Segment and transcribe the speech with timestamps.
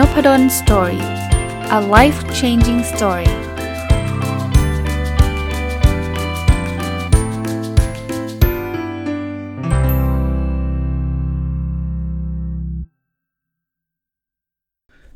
[0.00, 1.04] Nopadol Story
[1.78, 3.30] a life changing story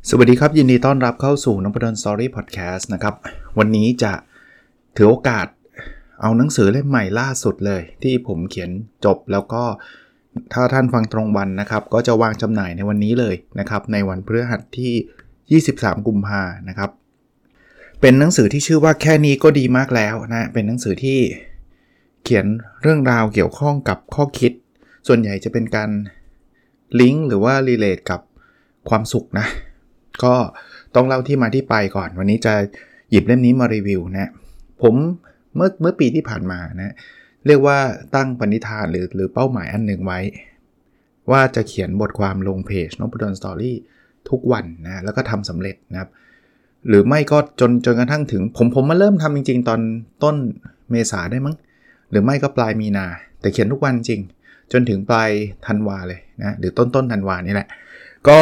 [0.09, 3.15] สวัสดีครับ ยินดีต้อนรับเข้าสู่นพดล Story พอดแคสต์นะครับ
[3.57, 4.13] วันนี้จะ
[4.95, 5.47] ถือโอกาส
[6.21, 8.71] เอาหนังสือเล่มใหม่ล่าสุดเลย ที่ผมเขียน
[9.05, 9.63] จบแล้วก็
[10.53, 16.89] ถ้าท่านฟังตรงวันนะครับ ก็จะวางจำหน่ายในวันนี้เลยนะครับ ในวันพฤหัสที่ 23 กุมภานะครับ
[18.01, 21.19] เป็นหนังสือที่ชื่อว่าแค่นี้ก็ดีมากแล้วนะ เป็นหนังสือที่
[22.23, 22.45] เขียน
[22.81, 24.51] เรื่องราวเกี่ยวข้องกับข้อคิด
[25.07, 25.89] ส่วนใหญ่จะเป็นการ
[26.99, 28.21] ลิงก์หรือว่ารีเลทกับ
[28.89, 29.45] ความสุขนะ
[30.23, 30.35] ก็
[30.95, 32.53] ต้องเล่าที่มาที่ไปก่อน วันนี้จะ
[33.11, 34.31] หยิบเล่มนี้มารีวิวนะ
[34.81, 34.95] ผม
[35.55, 36.93] เมื่อเมื่อปีที่ผ่านมานะ
[37.47, 37.77] เรียกว่า
[38.15, 40.19] ตั้งปณิธานหรือหรือเป้าหมายอันหนึ่งไว้
[41.31, 43.75] ว่าจะเขียนบทความลงเพจนพดลสตอรี่
[44.29, 46.09] ทุกวันนะแล้วก็ทำสำเร็จนะครับ
[46.87, 49.81] หรือไม่ก็จนจนกระทั่งถึง ผมผมมาเริ่มทำจริง ๆ ตอน
[50.23, 50.35] ต้น
[50.91, 51.55] เมษาได้มั้ง
[52.09, 53.05] หรือไม่ก็ปลายมีนา
[53.39, 54.21] แต่เขียนทุกวันจริง
[54.71, 55.29] จนถึงปลาย
[55.67, 57.67] ธันวาเลยนะหรือต้นต้นธันวานี่แหละ
[58.27, 58.37] ก็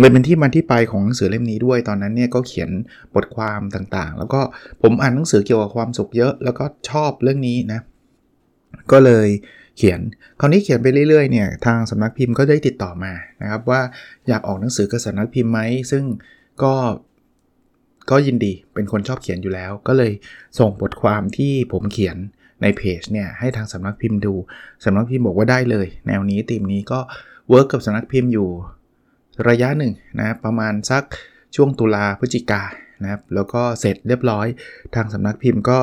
[0.00, 2.70] เลยเป็นที่มาที่ไปของหนังสือเล่มนี้ด้วยตอนนั้นเนี่ยก็เขียน
[3.14, 4.40] บทความต่างๆ แล้วก็
[4.82, 7.80] ผมอ่านหนังสือเกี่ยวกับความสุขเยอะ แล้วก็ชอบเรื่องนี้นะ
[8.92, 9.28] ก็เลย
[9.76, 10.00] เขียน
[10.40, 13.80] คราวนี้เขียนไปเรื่อยๆเนี่ยทางสำนักพิมพ์ก็ได้ติดต่อมานะครับว่า
[14.28, 16.04] อยากออกหนังสือกับสำนักพิมพ์ไหมซึ่ง
[16.62, 16.74] ก็
[18.10, 20.12] ก็ยินดีเป็นคนชอบเขียนอยู่แล้ว ก็เลย
[20.58, 22.16] ส่งบทความที่ผมเขียน
[22.62, 24.34] ในเพจเนี่ยให้ทางสำนักพิมพ์ดู
[24.84, 27.00] สำนักพิมพ์บอกว่าได้เลย แนวนี้ตีมนี้ก็
[27.48, 28.48] เวิร์กกับสำนักพิมพ์อยู่
[29.48, 31.02] ระยะหนึ่งนะประมาณสัก
[31.56, 32.62] ช่วงตุลาพฤศจิกา
[33.02, 34.46] นะครับแล้วก็เสร็จเรียบร้อย
[34.94, 35.78] ทางสำนักพิมพ์ก็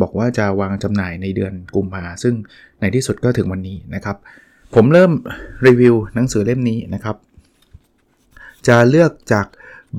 [0.00, 2.34] บอกว่าจะวางจำหน่ายในเดือนกุมภาซึ่ง
[2.80, 4.16] ในที่สุดก็ถึงวันนี้นะครับ
[4.74, 5.12] ผมเริ่ม
[5.66, 7.16] รีวิวหนังสือเล่มนี้นะครับ
[8.68, 9.46] จะเลือกจาก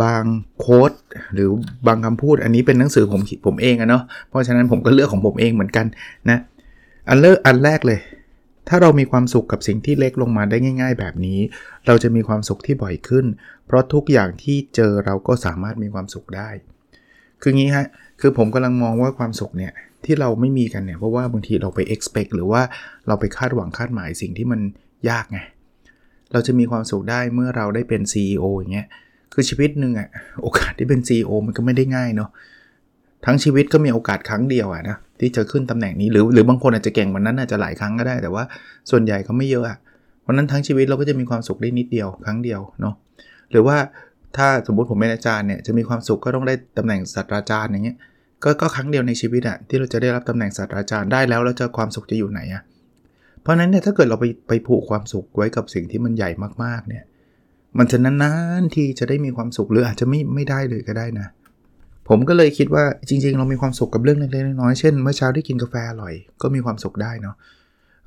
[0.04, 0.24] บาง
[0.60, 0.92] โค้ด
[1.34, 1.50] หรือ
[1.88, 5.86] บางคำพูดอันนี้เป็นหนังสือผมผมเองอะเนาะเพราะฉะนั้นผมก็เลือกของผมเองเหมือนกัน
[6.30, 6.40] นะ
[7.10, 8.00] อันเลิกอันแรกเลย
[8.68, 11.40] ถ้าเรามีความสุขกับสิ่งที่เล็กลงมาได้ง่าย ๆ แบบนี้
[11.88, 13.26] เราจะมีความสุขที่บ่อยขึ้น
[13.66, 16.50] เพราะทุกอย่างที่เจอเราก็สามารถมีความสุขได้
[17.42, 17.86] คืองี้ฮะ
[18.22, 19.72] คือผมกำลังมองว่าความสุขเนี่ย
[20.06, 22.62] ที่เราไม่มีกันเนี่ยเพราะว่าบางทีเราไป expect หรือว่า
[23.08, 24.60] เราไปคาดหวังคาดหมายสิ่งที่มัน
[25.10, 25.40] ยากไง
[26.32, 28.88] เราจะมีความสุขได้เมื่อเราได้เป็น CEO อย่างเงี้ย
[29.34, 30.08] คือชีวิตหนึ่งอะ
[30.44, 32.30] โอกาสที่เป็น CEO มันก็ไม่ได้ง่ายเนาะ
[33.26, 38.44] ทั้งชีวิตก็มีโอกาสครั้งเดียวอะนะที่จะขึ้นตำแหน่งนี้หรือหรือบางคนอาจจะเก่งวันนั้นอาจจะหลายครั้งก็ได้ แต่ว่า
[38.92, 39.78] ส่วนใหญ่เขาไม่เยอะอะ
[40.26, 42.94] วันนั้นทั้งชีวิตเราก็จะมีความสุขได้นิดเดียวครั้งเดียวเนาะ
[43.52, 43.78] หรือว่า
[44.38, 47.98] ถ้าสมมติผมเป็นอาจารย์เนี่ยจะมีความสุขก็ต้องได้ตำแหน่งศาสตราจารย์อย่างเงี้ย
[48.44, 52.64] ก็ก็ครั้งเดียวในชีวิตอะที่เราจะได้รับตำแหน่งศาสตราจารย์ได้แล้วแล้วจะความสุขจะอยู่ไหนอะ
[53.42, 56.30] เพราะนั้นเนี่ยถ้าเกิดเราไปไปผูกความสุขไว้กับสิ่งที่มันใหญ่
[56.64, 57.04] มากๆเนี่ย
[57.78, 61.28] มันจะนานๆที่จะได้มีความสุขหรืออาจจะไม่ไม่ได้เลยก็ได้นะ
[62.10, 67.36] ผมก็เลยคิดว่าจริง ๆ เรามีความสุขกับเรื่องเล็กๆน้อยๆเช่นเมื่อเช้าได้กินกาแฟอร่อย ก็มีความสุขได้เนาะ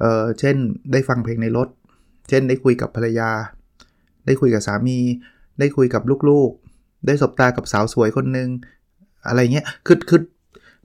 [0.01, 0.57] เออเช่น
[0.93, 1.69] ได้ฟังเพลงในรถ
[2.29, 3.31] เช่นได้คุยกับภรรยา
[4.27, 4.99] ได้คุยกับสามี
[5.59, 8.49] ได้คุยกับลูกๆ ได้สบตากับสาวสวยคนหนึ่ง
[9.29, 10.21] อะไรเงี้ยคือคือ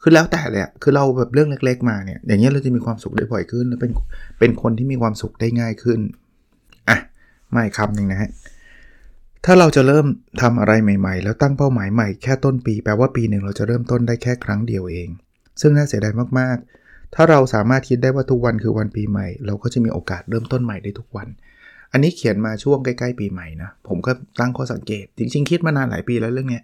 [0.01, 3.91] คือแล้วแต่เลยคือเราแบบเรื่องเล็ก ๆ มาเนี่ยอย่างเงี้ยเราจะมีความสุขได้บ่อยขึ้น แล้วเป็น
[4.39, 5.99] เป็นคนที่มีความสุขได้ง่ายขึ้น
[6.89, 6.97] อะ
[7.51, 8.29] ไม่คำหนึ่งนะฮะ
[9.45, 10.05] ถ้าเราจะเริ่ม
[10.41, 15.09] ทำอะไรใหม่ ๆ แล้วตั้งเป้าหมายใหม่แค่ต้นปี แปลว่าปีหนึ่งเราจะเริ่มต้นได้แค่ครั้งเดียวเอง
[15.61, 21.27] ซึ่งน่าเสียดายมากๆ ถ้าเราสามารถคิดได้ว่าทุกวันคือวันปีใหม่ เราก็จะมีโอกาสเริ่มต้นใหม่ได้ทุกวัน
[21.91, 26.63] อันนี้เขียนมาช่วงใกล้ๆปีใหม่นะผมก็ตั้งข้อสังเกต จริงๆ คิดมานานหลายปีแล้วเรื่องเนี้ย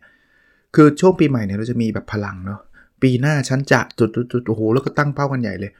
[0.75, 2.59] คือช่วงปีใหม่เนี่ยเราจะมีแบบพลังเนาะ
[3.01, 5.71] ปีหน้าฉันจะจุดจุดโอ้โหแล้วก็ตั้งเป้ากันใหญ่เลย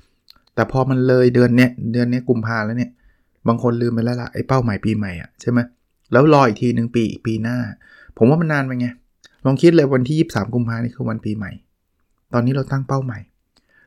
[0.56, 2.92] แต่พอมันเลยเดือนเนี้ยเดือนเนี้ยกุมภาแล้วเนี่ย
[3.48, 5.60] บางคนลืมไปแล้วล่ะไอ้เป้าหมายปีใหม่อะใช่ไหม
[6.12, 7.58] แล้วรออีกทีหนึ่งปีอีกปีหน้า
[8.18, 8.88] ผมว่ามันนานไปไง
[9.46, 11.52] ลองคิดเลยวันที่ 23 กุมภานี่คือวันปีใหม่
[12.34, 13.20] ตอนนี้เราตั้งเป้าใหม่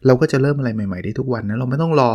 [0.06, 2.10] เราก็จะเริ่มอะไรใหม่ ๆ ได้ทุกวันนะเราไม่ต้องรอ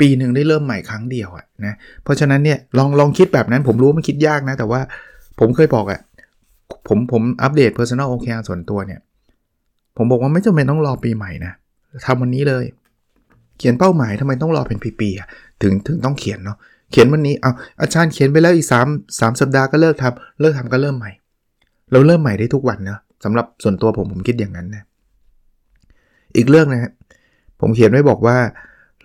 [0.00, 1.74] ปีหนึ่งได้เริ่มใหม่ครั้งเดียวอะนะ
[2.04, 4.80] เพราะฉะนั้นเนี่ยลองลองคิดแบบนั้นผมรู้มันคิดยากนะ แต่ว่า
[5.40, 6.00] ผมเคยบอกอะ
[6.86, 9.00] ผมผมอัปเดต Personal OKR ส่วนตัวเนี่ย
[9.96, 11.52] ผมบอกว่าไม่จำเป็นต้องรอปีใหม่นะ
[12.06, 12.64] ทำวันนี้เลย
[13.58, 16.56] เขียนเป้าหมายทำไมต้องรอเป็นปีๆถึงถึงต้องเขียนเนาะ
[16.90, 21.10] เขียนวันนี้เอาอาจารย์เขียนไปแล้วอีก3 3สัปดาห์ก็เลิกทำเลิกทำก็เริ่มใหม่
[21.92, 24.84] เราเริ่มใหม่ได้ทุกวันนะสำหรับส่วนตัวผมผมคิดอย่างนั้นนะ
[26.36, 26.92] อีกเรื่องนะฮะ
[27.60, 28.38] ผมเขียนไว้บอกว่า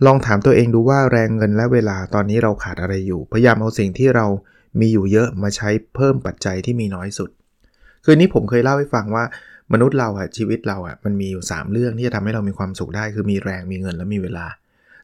[0.06, 4.26] ลองถามตัวเองดูว่าแรงเงินและเวลาตอนนี้เราขาดอะไรอยู่ พยายามเอาสิ่งที่เรา
[4.80, 7.30] มีอยู่เยอะมาใช้เพิ่มปัจจัยที่มีน้อยสุด
[8.04, 9.24] คืนนี้ผมเคยเล่าให้ฟังว่า
[9.74, 14.46] มนุษย์เราอะชีวิตเราอะมันมีอยู่ 3 เรื่องที่จะทำให้เรามีความสุขได้คือมีแรงมีเงินและมีเวลา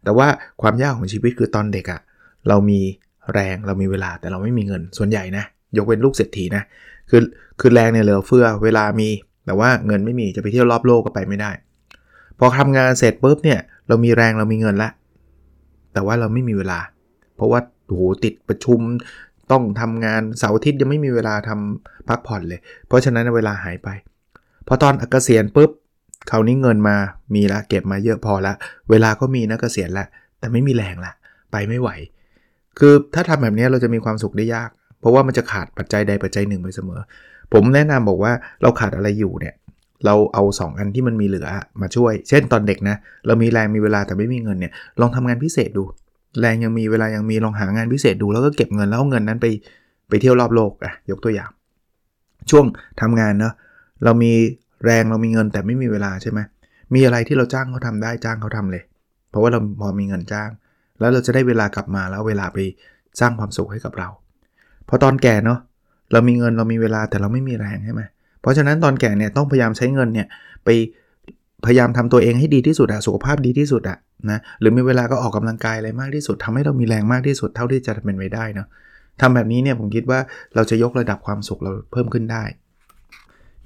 [0.04, 0.28] แต่ว่า
[0.62, 2.02] ความยากของชีวิตคือตอนเด็กอะ
[2.50, 2.80] เรามี
[3.34, 5.44] แรงเรามีเวลาแต่เราไม่มีเงินส่วนใหญ่นะ
[5.78, 6.64] ยกเว้นลูกเศรษฐีนะ
[7.10, 7.22] คือ
[7.60, 9.10] คือแรงเนี่ยเหลือเฟือเวลามี
[9.46, 11.52] แต่ว่าเงินไม่มีจะไปเที่ยวรอบโลกก็ไปไม่ได้
[12.40, 14.92] พอทำงานเสร็จปุ๊บเนี่ยเรามีแรงเรามีเงินล้ว
[15.94, 16.80] แต่ว่าเราไม่มีเวลา
[17.36, 18.80] เพราะว่าโหติดประชุม
[19.52, 23.90] ต้องทำงานเสาร์อาทิตย์ยังไม่มีเวลาทำพักผ่อนเลย เพราะฉะนั้นเวลาหายไป
[24.68, 25.72] พอตอนเกษียณปุ๊บ
[26.30, 26.96] คราวนี้เงินมา
[27.36, 28.54] มีละเก็บมาเยอะพอละ
[28.90, 30.06] เวลาก็มีนะเกษียณละ
[30.40, 31.12] แต่ไม่มีแรงละ
[31.52, 31.90] ไปไม่ไหว
[32.80, 34.70] คือถ้าทำแบบนี้เราจะมีความสุขได้ยาก
[35.00, 37.00] เพราะว่ามันจะขาดปัจจัยใดปัจจัยหนึ่งไปเสมอ
[37.54, 39.56] ผมแนะนำบอกว่าเราขาดอะไรอยู่เนี่ย
[40.06, 41.48] เราเอา 2 อันที่มันมีเหลือ
[41.82, 42.96] มาช่วย เช่นตอนเด็กนะ
[43.28, 45.84] เรามีแรงมีเวลาแต่ไม่มีเงินเนี่ย ลองทำงานพิเศษดู
[46.40, 49.48] แรงยังมีเวลายังมีลองหางานพิเศษดูแล้วก็เก็บเงินแล้วเอาเงินนั้นไป
[50.10, 51.50] ไปเที่ยวรอบโลกอะยกตัวอย่าง
[52.50, 52.66] ช่วง
[53.02, 53.54] ทำงานเนาะ
[54.04, 54.32] เรามี
[54.86, 56.40] แรงเรามีเงินแต่ไม่มีเวลาใช่ไหม
[56.94, 58.84] มีอะไรที่เราจ้างเขาทาได้จ้างเขาทำเลย
[59.30, 60.50] เพราะว่าเราพอมีเงินจ้าง
[61.00, 62.58] แล้วเราจะได้เวลากลับมาแล้วเวลาไป
[63.20, 64.08] สร้างความสุขให้กับเรา
[64.88, 65.60] พอตอนแก่เนาะ
[66.12, 68.02] เรามีเงินเรามีเวลาแต่เราไม่มีแรงใช่ไหม
[68.42, 70.28] เพราะฉะนั้นตอนแก่เนี่ยต้องพยายามใช้เงินเนี่ย
[70.66, 70.70] ไป
[71.66, 73.98] พยายามทำตัวเองให้ดีที่สุดอะสุขภาพดีที่สุดอะ
[74.32, 78.68] นะหรือมีเวลาก็ออกกำลังกายอะไรมากที่สุดทำให้เรามีแรงมากที่สุดเท่าที่จะเป็นไปได้เนาะ
[79.22, 80.20] ทำแบบนี้เนี่ยผมคิดว่า
[80.56, 82.44] เราจะยกระดับความสุขเราเพิ่มขึ้นได้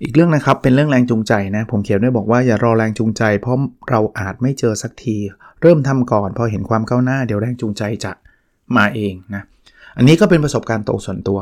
[0.01, 3.57] อีกเรื่องนะครับเป็นเรื่องแรงจูงใจนะผมเขียนด้วยบอกว่าอย่ารอแรงจูงใจ เพราะ
[3.89, 5.17] เราอาจไม่เจอสักที
[5.61, 8.11] เริ่มทำก่อน พอเห็นความก้าวหน้าเดี๋ยวแรงจูงใจจะ
[8.77, 9.43] มาเองนะ
[9.97, 11.39] อันนี้ก็เป็นประสบการณ์โตส่วนตัว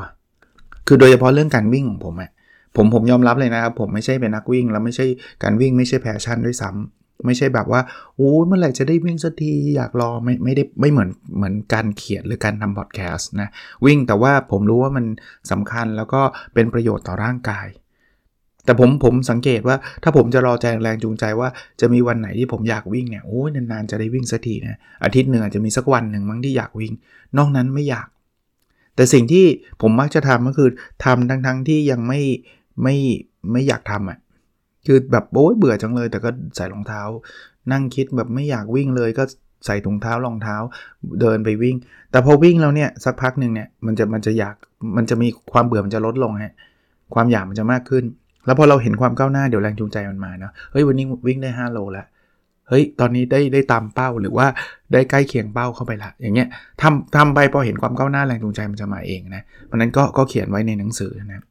[0.88, 2.31] คือโดยเฉพาะเรื่องการวิ่งของผมอะ
[2.75, 5.06] ผมผมยอมรับเลยนะครับ ผมไม่ใช่เป็นนักวิ่ง แล้วไม่ใช่
[5.44, 7.81] การวิ่งไม่ใช่แพชชั่นด้วยซ้ำไม่ใช่แบบว่า
[8.15, 13.50] โอ้เมื่อไหร่จะได้วิ่งสักทีอยากรอไม่ไม่ได้ไม่เหมือนเหมือนการเขียนหรือการทำพอดแคสต์นะ
[13.85, 15.06] วิ่งแต่ว่าผมรู้ว่ามัน
[15.51, 16.21] สำคัญแล้วก็
[16.53, 17.68] เป็นประโยชน์ต่อร่างกาย
[18.65, 21.50] แต่ผมผมสังเกตว่าถ้าผมจะรอแจแรงจูงใจว่า
[21.81, 26.94] จะมีวันไหนที่ผมอยากวิ่งเนี่ยโอ้ยนานๆจะได้วิ่งสักทีนะอาทิตย์หนึ่งอาจจะมีสักวันหนึ่งมั้งที่อยากวิ่ง
[27.38, 28.07] นอกนั้นไม่อยาก
[28.95, 29.45] แต่สิ่งที่
[29.81, 30.69] ผมมักจะทำก็คือ
[31.06, 32.19] ทำทั้งๆทที่ยังไม่
[32.83, 32.95] ไม่
[33.51, 34.19] ไม่อยากทำอะ
[34.85, 37.01] คือแบบโอ้ยเบื่อจังเลย แต่ก็ใส่รองเท้า
[37.71, 39.23] นั่งคิดแบบไม่อยากวิ่งเลยก็
[39.65, 40.56] ใส่ถุงเท้ารองเท้า
[41.21, 41.75] เดินไปวิ่ง
[42.12, 44.56] แต่พอวิ่งแล้วเนี่ยสักพักหนึ่งเนี่ยมันจะมันจะอยาก
[44.97, 46.53] มันจะมีความเบื่อมันจะลดลงฮะ
[47.13, 48.03] ความอยากมันจะมากขึ้น
[48.45, 52.06] แล้วพอเราเห็นความก้าวหน้าเดี๋ยวแรงจูงใจมันมาเนาะเฮ้ยวันนี้วิ่งได้ 5 โลแล้ว
[52.69, 54.47] เฮ้ยตอนนี้ได้ได้ตามเป้าหรือว่า
[54.94, 56.47] ได้ใกล้เคียงเป้าเข้าไปละอย่างเงี้ย
[56.81, 61.44] ทำทำไปพอเห็นความก้าวหน้าแรงจูงใจมันจะมาเองนะเพราะนั้นก็ก็เขียนไว้ในหนังสือนะ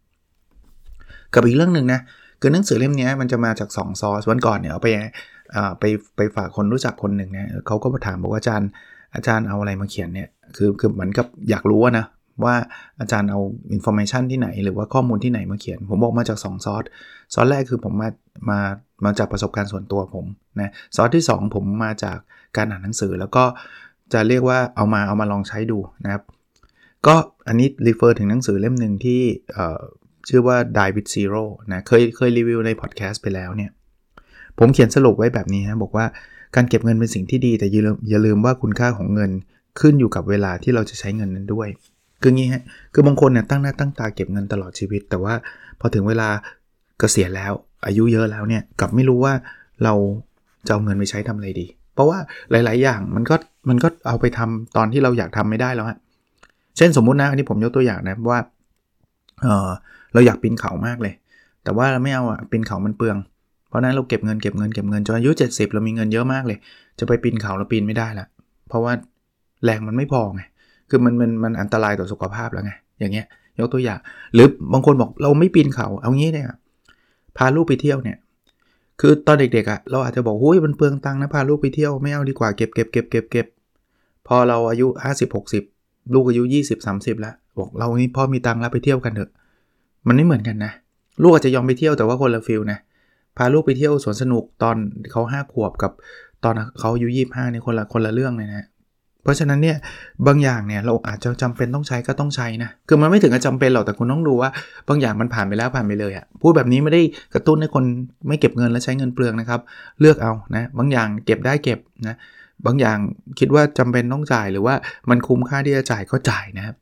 [1.35, 2.00] กับอีกเรื่องหนึ่งนะ
[2.41, 4.88] คือหนังสือเล่มนี้มันจะมาจาก2ซอสวันก่อนเนี่ยเอาไป
[5.81, 5.85] ไป
[6.17, 8.69] ไปฝากคนรู้จักคนหนึ่งเนี่ยเขาก็มาถามบอกว่าอาจารย์
[9.15, 12.06] อาจารย์เอาอะไรมาเขียนเนี่ยคือคือเหมือนกับอยากรู้นะ
[12.44, 12.55] ว่า
[13.00, 13.41] อาจารย์เอา
[13.73, 18.09] information ที่ไหน หรือว่าข้อมูลที่ไหนมาเขียน ผมบอกมาจาก 2 source source แรกคือผมมา
[18.50, 18.59] มา
[19.05, 20.26] มาจากประสบการณ์ส่วนตัวผม
[20.61, 22.19] นะซอสที่ 2 ผมมาจาก
[22.56, 23.44] การอ่านหนังสือ แล้วก็
[24.12, 26.23] จะเรียกว่าเอามาเอามาลองใช้ดูนะครับ
[27.06, 27.15] ก็
[27.49, 29.21] อันนี้รีเฟอร์ถึงหนังสือเล่มหนึ่งที่
[30.28, 33.70] ชื่อว่า Die with Zero นะเคยเคยรีวิวในพอดแคสต์ไปแล้วเนี่ย
[34.58, 36.06] ผมเขียนสรุปไว้แบบนี้นะบอกว่า
[36.56, 39.31] การเก็บเงินเป็นสิ่งที่ดีแต่อย่าลืมอย่าลืมว่าคุณค่าของเงิน
[39.81, 41.69] ขึ้นอยู่กับเวลาที่เราจะใช้เงินนั้นด้วย
[42.22, 42.62] คืองี้ฮะ
[42.94, 45.34] คือบางคนเนี่ยตั้งหน้าตั้งตาเก็บเงินตลอดชีวิต แต่ว่า
[45.81, 46.28] พอถึงเวลา
[46.99, 47.52] เกษียณแล้ว
[47.87, 49.34] อายุเยอะแล้วเนี่ยกลับไม่รู้ว่า
[49.84, 49.94] เรา
[50.66, 52.19] จะเอาเงินไปใช้ทำอะไรดี เพราะว่า
[52.50, 53.37] หลาย ๆ อย่างมันก็
[53.69, 55.99] มันก็เอาไปทำตอนที่เราอยากทำไม่ได้แล้วฮะ
[56.76, 58.38] เช่นสมมุตินะอันนี้ผมยกตัวอย่างนะว่า
[59.42, 59.70] เออ
[60.12, 61.14] เราอยากปีนเขามากเลย
[61.64, 63.16] แต่ว่าเราไม่เอาอะปีนเขามันเปลือง
[63.68, 66.59] เพราะนั้นเราเก็บเงินเก็บเงินเก็บเงินจนอายุ 70 เรามีเงินเยอะมากเลย
[66.99, 68.26] จะไปปีนเขาเราปีนไม่ได้ละ
[68.68, 68.92] เพราะว่า
[69.64, 70.42] แรงมันไม่พอไง
[70.90, 73.26] คือมันมันมันอันตรายต่อสุขภาพแล้วไงอย่างเงี้ย
[73.59, 73.99] ยกตัวอย่าง
[74.35, 76.47] หรือบางคนบอกเราไม่ปีนเขาเอางี้เนี่ย
[77.37, 78.18] พาลูกไปเที่ยวเนี่ย
[79.00, 83.47] คือตอนเด็กๆอะ่ะเราอาจจะบอกหุ้ยมันเปลืองตังค์นะพาลูกไปเที่ยวไม่เอาดีกว่าเก็บเก็บเก็บเก็บเก็บ
[84.26, 84.87] พอเราอายุ
[85.18, 89.31] 50 60 ลูกอายุ 20 30 แล้ว บอกเรานี่พ่อมีตังค์แล้วไปเที่ยวกันเถอะ
[90.07, 90.73] มันไม่เหมือนกันนะ
[91.23, 92.79] ลูกอาจจะยอมไปเที่ยวแต่ว่าคนละฟิลนะ
[93.37, 94.76] พาลูกไปเที่ยวสวนสนุกตอน
[95.11, 95.93] เขาห้าขวบกับ
[96.45, 98.67] ตอนเขาอายุยี่ห้าเนี่ยคนละคนละเรื่องเลยนะ
[99.23, 99.76] เพราะฉะนั้นเนี่ย
[100.26, 104.50] บางอย่างเนี่ยเราอาจจะจำเป็นต้องใช้ก็ต้องใช้นะ คือมันไม่ถึงกับจำเป็นหรอกแต่คุณต้องดูว่า
[104.88, 107.02] บางอย่างมันผ่านไปแล้วผ่านไปเลยอะพูดแบบนี้ไม่ได้
[107.35, 107.85] กระตุ้นให้คน
[108.29, 109.61] ไม่เก็บเงินและใช้เงินเปลืองนะครับ
[110.00, 112.17] เลือกเอานะบางอย่างเก็บได้เก็บนะ
[112.67, 112.99] บางอย่าง
[113.38, 114.75] คิดว่าจำเป็นต้องจ่ายหรือว่า
[115.11, 116.76] มันคุ้มค่าที่จะจ่ายก็จ่ายนะครับ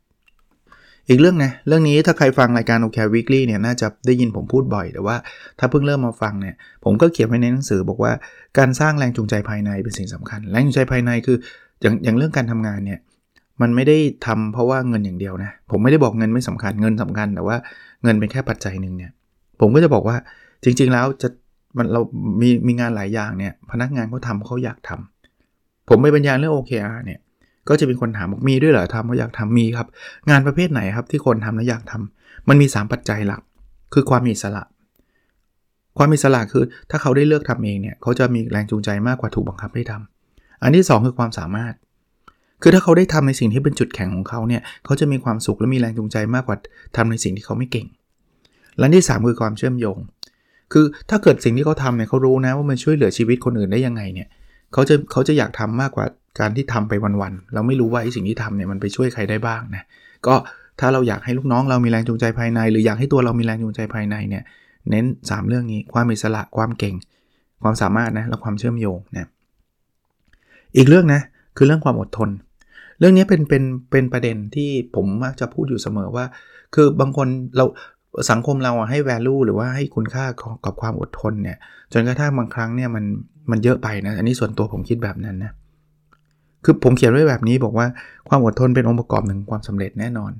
[1.09, 5.15] อีกเรื่องนะ เรื่องนี้ถ้าใครฟังรายการโอเควิกฤตเนี่ยน่าจะได้ยินผมพูดบ่อย แต่ว่า
[5.59, 8.11] ถ้าเพิ่งเริ่มมาฟังเนี่ย ผมก็เขียนไว้ในหนังสือบอกว่า
[8.57, 11.37] การสร้างแรงจูงใจภายในเป็นสิ่งสำคัญ แรงจูงใจภายในคือ
[11.81, 12.99] อย่างอย่างเรื่องการทำงานเนี่ย
[13.61, 17.57] มันไม่ได้ทำเพราะว่าเงินอย่างเดียวนะ ผมไม่ได้บอกเงินไม่สำคัญเงินสำคัญ แต่ว่า
[18.03, 19.11] เงินเป็นแค่ปัจจัยหนึ่งเนี่ย
[19.59, 20.17] ผมก็จะบอกว่า
[20.63, 21.27] จริง ๆแล้วจะ
[21.77, 22.01] มันเรา
[22.41, 27.19] มีมีงานหลายอย่างเนี่ยพนักงานเขาทาเขาอยากทำผมไปบรรยายเรื่อง OKR เนี่ย
[27.69, 29.87] ก็จะมีคนถามบอกมีด้วยเหรอทำเขาอยากทำมีครับ
[30.29, 33.41] งานประเภทไหนครับที่คนทำแล้วอยากทำมันมี 3 ปัจจัยหลัก
[33.93, 34.63] คือความมีอิสระ
[35.97, 41.73] ความมีอิสระคือถ้าเขาได้เลือกทำเองเนี่ยเขาจะมีแรงจูงใจมากกว่าถูกบังคับให้ทำอันที่ 2 คือความสามารถ
[42.61, 46.57] คือถ้าเขาได้ทำในสิ่งที่เป็นจุดแข็งของเขาเนี่ยเขาจะมีความสุขและมีแรงจูงใจมากกว่า
[46.97, 47.87] ทำในสิ่งที่เขาไม่เก่ง
[48.77, 49.97] และที่ 3 คือความเชื่อมโยง
[50.73, 54.27] คือถ้าเกิดสิ่งที่เขาทำเนี่ยเขารู้นะว่ามันช่วยเหลือชีวิตคนอื่นได้ยังไงเนี่ย
[54.73, 56.05] เขาจะเขาจะอยากทำมากกว่า
[56.39, 59.83] การที่ทำไปวันๆเราไม่รู้ว่าไอ้สิ่งที่ทำเนี่ยมันไปช่วยใครได้บ้างนะ
[60.27, 60.35] ก็
[60.79, 64.43] ถ้าเราอยากให้ลูกน้องเรามีแรงจูงใจภายใน หรืออยากให้ตัวเรามีแรงจูงใจภายในเนี่ย
[64.89, 66.95] เน้น 3 เรื่องนี้ความอิสระความเก่ง
[67.63, 69.29] ความสามารถนะและความเชื่อมโยงนะ
[70.77, 71.21] อีกเรื่องนะ
[71.57, 72.29] คือเรื่องความอดทน
[72.99, 76.25] เรื่องนี้เป็นเป็นเป็นประเด็นที่ผมมักจะพูดอยู่เสมอว่า
[76.75, 77.27] คือบางคน
[77.57, 77.65] เรา
[78.31, 80.25] สังคมเราให้ value หรือว่าให้คุณค่า
[80.65, 81.57] กับความอดทนเนี่ย
[81.93, 83.05] จนกระทั่งบางครั้งเนี่ยมัน
[83.51, 85.51] มันเยอะไปนะอันนี้ส่วนตัวผมคิดแบบนั้นนะ
[86.63, 87.87] คือผมเขียนไว้แบบนี้บอกว่า
[88.29, 90.31] ความอดทนเป็นองค์ประกอบหนึ่งความสำเร็จแน่นอน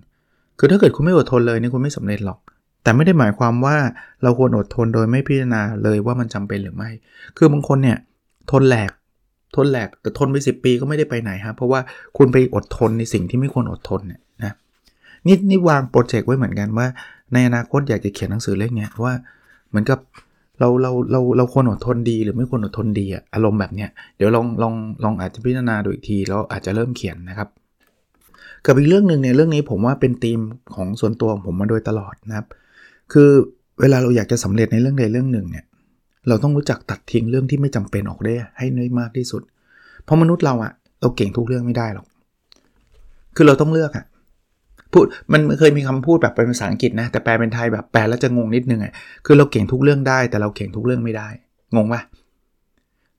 [0.59, 2.39] คือถ้าเกิดคุณไม่อดทนเลยนี่คุณไม่สำเร็จหรอก
[2.83, 3.75] แต่ไม่ได้หมายความว่า
[4.23, 6.89] เราควรอดทนโดยไม่พิจารณาเลยว่ามันจำเป็นหรือไม่
[7.37, 7.97] คือบางคนเนี่ย
[8.51, 8.91] ทนแหลก
[9.55, 11.79] ทนแหลกแต่ทนไปสิปีก็ไม่ได้ไปไหนครับเพราะว่า
[12.17, 14.53] คุณไปอดทนในสิ่งที่ไม่ควรอดทนเนี่ยนะ
[15.27, 16.87] นี่นี่วางโปรเจกต์ไว้เหมือนกันว่า
[17.33, 19.13] ในอนาคตอยากจะเขียนหนังสือเล่มนี้ว่า
[19.69, 19.99] เหมือนกับ
[20.59, 24.73] เราเราเราเราควรอดทนดีหรือไม่ควรอดทนดีอะอารมณ์แบบเนี้ยเดี๋ยวลองลอง
[25.03, 27.49] ลองอาจจะพิจารณาดูอีกทีแล้วอาจจะเริ่มเขียนนะครับ
[28.65, 30.39] กับอีกเรื่องหนึ่งเนี่ยเรื่องนี้ผมว่าเป็นธีม
[30.75, 32.47] ของส่วนตัวของผมมาโดยตลอดนะครับ
[33.13, 33.29] คือ
[33.81, 35.65] เวลาเราอยากจะสำเร็จในเรื่องใดเรื่องหนึ่งเนี่ย
[36.27, 39.41] เราต้องรู้จักตัดทิ้งเรื่องที่ไม่จำเป็นออกได้ให้น้อยมากที่สุด
[40.03, 42.05] เพราะมนุษย์เราอะเราเก่งทุกเรื่องไม่ได้หรอก
[43.35, 44.05] คือเราต้องเลือกอะ
[44.93, 48.93] พูดมันเคยมีคำพูดแบบเป็นภาษาอังกฤษนะ แต่แปลเป็นไทยแบบแปลแล้วจะงงนิดนึงอะ
[49.25, 51.29] คือเราเก่งทุกเรื่องได้ แต่เราเก่งทุกเรื่องไม่ได้
[51.75, 52.01] งงปะ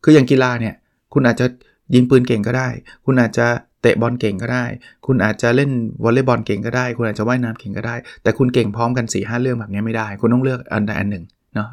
[0.05, 0.75] คืออย่างกีฬาเนี่ย
[1.15, 1.47] คุณอาจจะ
[1.95, 2.69] ยิงปืนเก่งก็ได้
[3.07, 3.47] คุณอาจจะ
[3.83, 4.65] เตะบอลเก่งก็ได้
[5.07, 5.71] คุณอาจจะเล่น
[6.05, 11.25] วอลเลย์บอลเก่งก็ได้ คุณอาจจะว่ายน้ำเก่งก็ได้ แต่คุณเก่งพร้อมกัน4-5 เรื่องแบบนี้ไม่ได้ คุณต้องเลือกอันใดอันหนึ่ง
[11.55, 11.69] เนาะ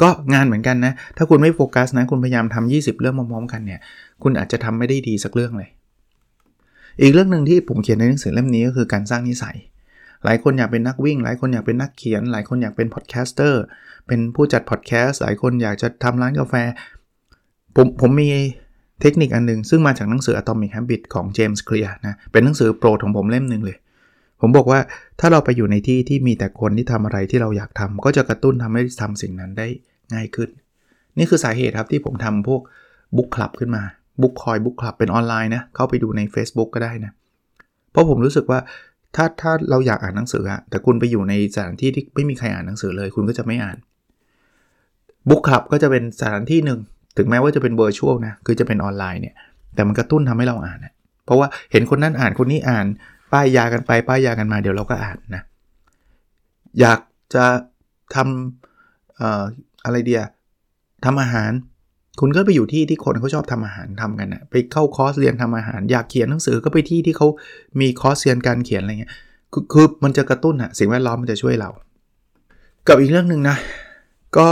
[0.00, 3.80] ก็งานเหมือนกันนะ ถ้าคุณไม่โฟกัสนะ คุณพยายามทำ20 เรื่องพร้อมๆกันเนี่ย
[4.22, 5.70] คุณอาจจะทำไม่ได้ดีสักเรื่องเลย
[7.00, 9.56] อีกเรื่องหนึ่งที่ผมเขียนในหนังสือเล่มนี้ก็คือการสร้างนิสัย
[10.24, 13.62] หลายคนอยากเป็นนักวิ่ง หลายคนอยากเป็นนักเขียน หลายคนอยากเป็น podcaster
[14.06, 16.54] เป็นผู้จัดพอดแคสต์ หลายคนอยากจะทำร้านกาแฟ
[17.76, 18.28] ผมผมมี
[19.00, 23.78] เทคนิคอันนึง ซึ่งมาจากหนังสือ Atomic Habit ของ James Clear นะ เป็นหนังสือโปรดของผมเล่มหนึ่งเลย
[24.40, 24.80] ผมบอกว่า
[25.20, 29.66] ถ้าเราไปอยู่ในที่ที่มีแต่คนที่ทำอะไรที่เราอยากทำก็จะกระตุ้นทำให้ทำสิ่งนั้นได้
[30.14, 30.48] ง่ายขึ้น
[31.18, 32.62] นี่คือสาเหตุครับที่ผมทำพวก
[33.16, 33.82] บุ๊กคลับขึ้นมา
[34.22, 37.12] บุ๊กคอยบุ๊กคลับเป็นออนไลน์นะ เข้าไปดูใน Facebook ก็ได้นะ
[37.90, 38.58] เพราะผมรู้สึกว่า
[39.16, 43.78] ถ้าถ้าเราอยากอ่านหนังสืออะแต่คุณไปอยู่ในสถานที่ที่ไม่มีใครอ่านหนังสือเลย คุณก็จะไม่อ่าน
[45.28, 46.80] บุ๊กคลับก็จะเป็นสถานที่หนึ่ง
[47.16, 49.34] ถึงแม้ว่าจะเป็นเวอร์ชวลนะ คือจะเป็นออนไลน์เนี่ย
[49.74, 50.92] แต่มันกระตุ้นทำให้เราอ่านนะ
[51.24, 52.86] เพราะว่าเห็นคนนั้นอ่านคนนี้อ่าน
[53.32, 55.42] ป้ายยากันไป ป้ายยากันมา เดี๋ยวเราก็อ่านนะ
[56.80, 57.00] อยาก
[57.34, 57.44] จะ
[58.14, 59.22] ทำอ
[59.84, 60.22] อะไรเดีย
[61.04, 61.50] ทำอาหาร
[62.20, 67.28] คุณก็ไปอยู่ที่ที่คนเขาชอบทำอาหารทำกันนะไปเข้าคอร์สเรียนทำอาหาร อยากเขียนหนังสือก็ไปที่ที่เขา
[67.80, 69.12] มีคอร์สเรียนการเขียนอะไรเงี้ย
[69.52, 71.70] คือคือมันจะกระตุ้นอะสิ่งแวดล้อมมันจะช่วยเรา
[72.86, 73.56] กับอีกเรื่องหนึ่งนะ
[74.38, 74.48] ก็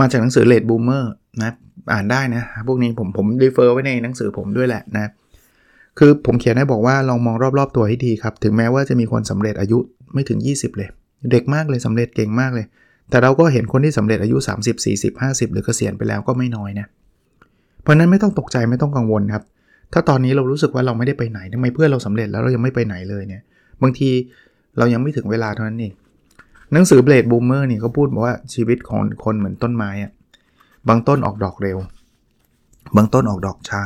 [0.00, 1.50] มาจากหนังสือ Late Bloomer นะ
[1.92, 5.10] อ่านได้นะ พวกนี้ผมผม refer ไว้ในหนังสือผมด้วยแหละนะ
[5.98, 9.78] คือผมเขียนให้บอกว่าลองมองรอบๆตัวให้ดีครับ ถึงแม้ว่าจะมีคนสำเร็จอายุ
[10.12, 10.88] ไม่ถึง 20 เลย
[11.32, 12.66] เด็กมากเลยสำเร็จเก่งมากเลย
[13.10, 16.86] แต่เราก็เห็นคนที่สำเร็จอายุ 30 40 50 หรือเกษียณไปแล้วก็ไม่น้อยนะ
[17.82, 19.42] เพราะนั้นไม่ต้องตกใจไม่ต้องกังวลครับ
[19.92, 23.42] ถ้าตอนนี้เรารู้สึกว่าเราไม่ได้ไปไหนทำไมเพื่อนเราสำเร็จแล้วเรายังไม่ไปไหนเลยเนี่ย
[23.82, 24.10] บางที
[24.78, 25.92] เรายังไม่ถึงเวลาเท่านั้นเอง
[26.72, 30.12] หนังสือเบลดบูมเมอร์นี่เขาพูดบอกว่าชีวิตของคนเหมือนต้นไม้อะ
[30.88, 31.78] บางต้นออกดอกเร็ว
[32.96, 33.82] บางต้นออกดอกช้า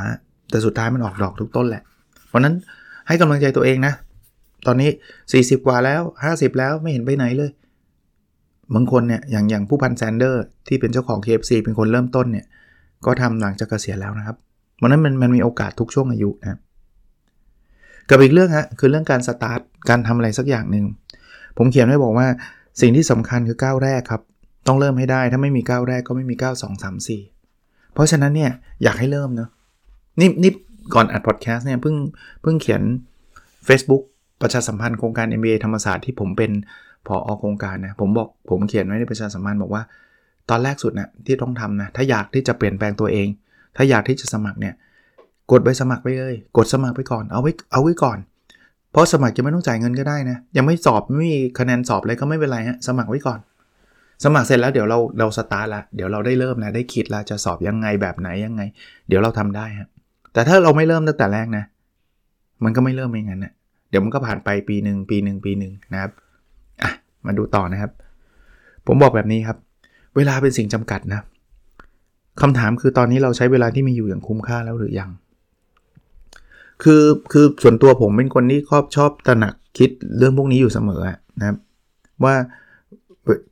[0.50, 1.82] แต่สุดท้ายมันออกดอกทุกต้นแหละ
[2.28, 2.54] เพราะนั้น
[3.06, 3.92] ให้กำลังใจตัวเองนะ
[4.66, 4.90] ตอนนี้
[5.28, 6.00] 40 กว่าแล้ว
[6.30, 7.50] 50 แล้วไม่เห็นไปไหนเลย
[8.74, 12.46] บางคนเนี่ยอย่างอย่างผู้พันแซนเดอร์ที่เป็นเจ้าของ KFC เป็นคนเริ่มต้นเนี่ย
[13.06, 14.36] ก็ทำหลังจากเกษียณแล้วนะครับ
[14.76, 16.58] เพราะนั้นมันมันมีโอกาสทุกช่วงอายุนะ
[18.10, 20.84] กับอีกเรื่องฮะคือเรื่องการสตาร์ทการทำอะไรสักอย่างหนึ่ง
[21.58, 22.26] ผมเขียนไว้บอกว่า
[22.80, 24.22] สิ่งที่สำคัญคือก้าวแรกครับ
[24.66, 27.22] ต้องเริ่มให้ได้ถ้าไม่มีก้าวแรกก็ไม่มีก้าวสองสามสี่
[27.94, 28.50] เพราะฉะนั้นเนี่ย
[28.82, 29.48] อยากให้เริ่มเนาะ
[30.20, 30.52] นี่นี่
[30.94, 31.96] ก่อนอัดพอดแคสต์เนี่ยเพิ่ง
[32.42, 32.82] เพิ่งเขียน
[33.68, 34.02] Facebook
[34.42, 36.50] ประชาสัมพันธ์โครงการ MBA ธรรมศาสตร์ที่ผมเป็น
[37.06, 39.82] พออโครงการนะผมบอกผมเขียนไว้ในประชาสัมพันธ์บอกว่า
[40.50, 43.28] ตอนแรกสุดนะที่ต้องทำนะถ้าอยากที่จะเปลี่ยนแปลงตัวเอง
[43.76, 44.74] ถ้าอยากที่จะสมัครเนี่ย
[45.50, 48.18] กดใบสมัครไปเลย กดสมัครไปก่อนเอาไว้เอาไว้ก่อน
[48.92, 53.38] เพราะสมัครจะไม่ต้องจ่ายเงินก็ได้นะยังไม่สอบไม่มีคะแนนสอบอะไรก็ไม่เป็นไรฮะสมัครไว้ก่อน
[54.24, 58.62] สมัครเสร็จแล้วเดี๋ยวเราเราสตาร์ทละเดี๋ยวเราได้เริ่มนะได้คิดละจะสอบยังไงแบบไหนยังไง
[59.08, 59.88] เดี๋ยวเราทำได้ฮะ
[60.32, 61.64] แต่ถ้าเราไม่เริ่มตั้งแต่แรกนะ
[62.64, 63.52] มันก็ไม่เริ่มเองงั้นนะ
[63.90, 66.10] เดี๋ยวมันก็ผ่านไปปีหนึ่งปีหนึ่งปีหนึ่งนะครับ
[67.26, 67.90] มาดูต่อนะครับ
[68.86, 69.56] ผมบอกแบบนี้ครับ
[70.16, 71.20] เวลาเป็นสิ่งจำกัดนะ
[72.40, 75.10] คำถามคือตอนนี้เราใช้เวลาที่มีอยู่อย่างคุ้มค่าแล้วหรือยัง
[76.82, 77.02] คือ
[77.32, 81.02] คือส่วนตัวผมเป็นคนที่ชอบชอบตระหนักคิดเรื่องพวกนี้อยู่เสมอ
[81.38, 81.56] นะครับ
[82.24, 82.34] ว่า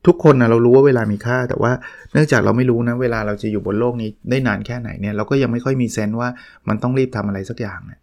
[0.05, 1.71] ทุกคนนะเรารู้ว่าเวลามีค่า แต่ว่า
[2.11, 6.29] เนื่องจากเราไม่รู้นะเวลาเราจะอยู่บนโลกนี้ได้นานแค่ไหนเนี่ยเราก็ยังไม่ค่อยมีเซนส์ว่า
[6.67, 7.99] มันต้องรีบทำอะไรสักอย่างเนี่ย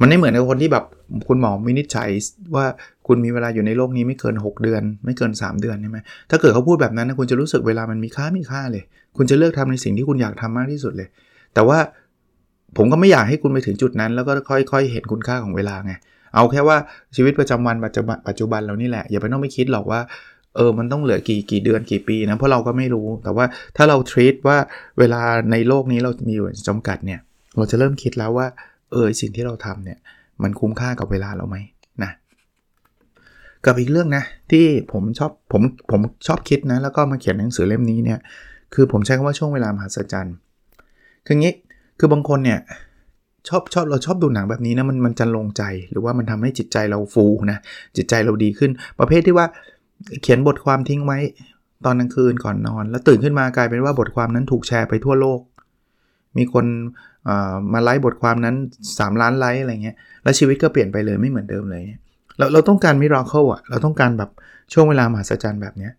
[0.00, 0.84] มันไม่เหมือนกับคนที่แบบ
[1.28, 2.08] คุณหมอวินิจฉัย
[2.56, 2.66] ว่า
[3.06, 5.98] คุณมีเวลาอยู่ในโลกนี้ไม่เกิน 6 เดือน ไม่เกิน 3 เดือนใช่ไหม
[6.30, 8.84] ถ้าเกิดเขาพูดแบบนั้นนะคุณจะรู้สึกเวลามันมีค่ามีค่าเลย
[9.16, 11.08] คุณจะเลือกทำในสิ่งที่คุณอยากทำมากที่สุดเลย
[11.54, 11.78] แต่ว่า
[12.76, 15.92] ผมก็ไม่อยากให้คุณไปถึงจุดนั้น แล้วก็ค่อย ๆ เห็นคุณค่าของเวลาไง
[16.34, 16.76] เอาแค่ว่า
[17.16, 20.00] ชีวิตประจำวันปัจจุบันปัจจุบันเรานี่แหละอย่าไปต้องไม่คิดหรอกว่า
[20.56, 23.46] เออมันต้องเหลือกี่กี่เดือนกี่ปีนะเพราะเราก็ไม่รู้แต่ว่า
[23.76, 24.58] ถ้าเราทรีตว่า
[24.98, 25.22] เวลา
[25.52, 27.20] ในโลกนี้เรามีอยู่จำกัดเนี่ย
[27.56, 28.46] เราจะเริ่มคิดแล้วว่า
[28.94, 29.98] เออสิ่งที่เราทำเนี่ย
[30.42, 31.56] มันคุ้มค่ากับเวลาเราไหม
[32.02, 32.10] นะ
[33.64, 38.18] กับอีกเรื่องนะที่ผมชอบผมผมชอบคิดนะแล้วก็มาเขียนหนังสือเล่มนี้เนี่ย
[38.74, 40.36] คือผมใช้คำว่าช่วงเวลามหัศจรรย์
[41.26, 41.54] คืองี้
[41.98, 42.60] คือบางคนเนี่ย
[43.48, 47.58] ชอบชอบเราชอบดูหนังแบบนี้นะมันมันจะลงใจหรือว่ามันทำให้จิตใจเราฟูนะ
[47.96, 49.46] จิตใจเราดีขึ้น ประเภทที่ว่า
[50.22, 51.18] เขียนบทความทิ้งไว้
[51.84, 55.40] ตอนกลางคืนก่อนนอน แล้วตื่นขึ้นมากลายเป็นว่าบทความนั้นถูกแชร์ไปทั่วโลก
[56.36, 56.66] มีคน
[57.72, 58.56] มาไลค์บทความนั้น
[58.88, 61.82] 3 ล้านไลค์อะไรเงี้ยแล้วชีวิตก็เปลี่ยนไปเลยไม่เหมือนเดิมเลย
[62.38, 64.30] เราเราต้องการมิราเคิลอะเราต้องการแบบ
[64.72, 65.92] ช่วงเวลามหัศจรรย์แบบเนี้ย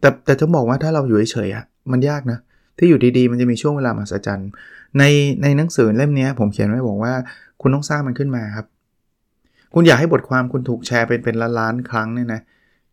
[0.00, 2.38] แต่แต่จะบอกว่าถ้าเราอยู่เฉยๆอะมันยากนะ
[2.78, 4.48] ที่อยู่ดีๆ มันจะมีช่วงเวลามหัศจรรย์
[4.98, 5.04] ใน
[5.42, 7.14] ในหนังสือเล่มนี้ผมเขียนไว้บอกว่า
[7.60, 8.66] คุณต้องสร้างมันขึ้นมาครับ
[9.74, 12.40] คุณอยากให้บทความคุณถูกแชร์เป็นเป็นล้านๆครั้งเนี่ยนะ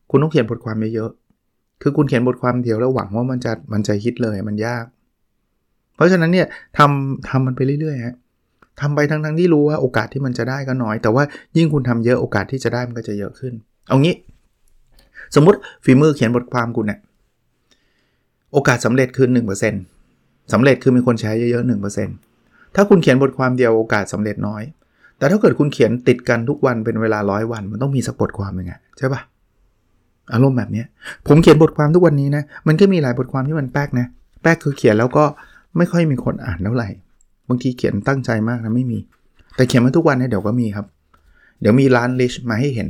[0.09, 4.85] คุณต้องเขียนบทความเยอะๆคือคุณเขียนบทความเดียวแล้วหวังว่ามันจะมันจะฮิตเลยมันยาก
[5.95, 6.47] เพราะฉะนั้นเนี่ย
[6.77, 8.15] ทำทำมันไปเรื่อยๆฮะ
[8.81, 11.23] ทำไปทั้งๆที่รู้ว่าโอกาสที่มันจะได้ก็น้อย แต่ว่า
[11.57, 13.53] ยิ่งคุณทำเยอะโอกาสที่จะได้มันก็จะเยอะขึ้น
[13.87, 14.15] เอางี้
[15.35, 16.99] สมมติฝีมือเขียนบทความคุณเนี่ย
[18.53, 19.27] โอกาสสำเร็จคือ
[19.89, 21.69] 1%สำเร็จคือมีคนใช้เยอะๆ
[22.19, 24.63] 1%ถ้าคุณเขียนบทความเดียวโอกาสสาเร็จน้อย
[25.17, 29.21] แต่ถ้าเกิดคุณเขียนติดกันทุกวันเป็นเวลาร้อยวัน มันต้องมีสักบทความหนึ่งอะใช่ปะ
[30.33, 30.83] อารมณ์แบบนี้
[31.27, 34.07] ผมเขียนบทความทุกวันนี้นะมันก็มีหลายบทความที่มันแป๊กนะ
[34.41, 35.23] แป๊กคือเขียนแล้วก็
[35.77, 36.89] ไม่ค่อยมีคนอ่านเท่าไหร่
[37.49, 38.99] บางทีเขียนตั้งใจมากนะไม่มี
[39.55, 40.85] แต่เขียนมาทุกวันเนี่ยเดี๋ยวก็มีครับ
[41.61, 42.87] เดี๋ยวมีล้าน reach มาให้เห็น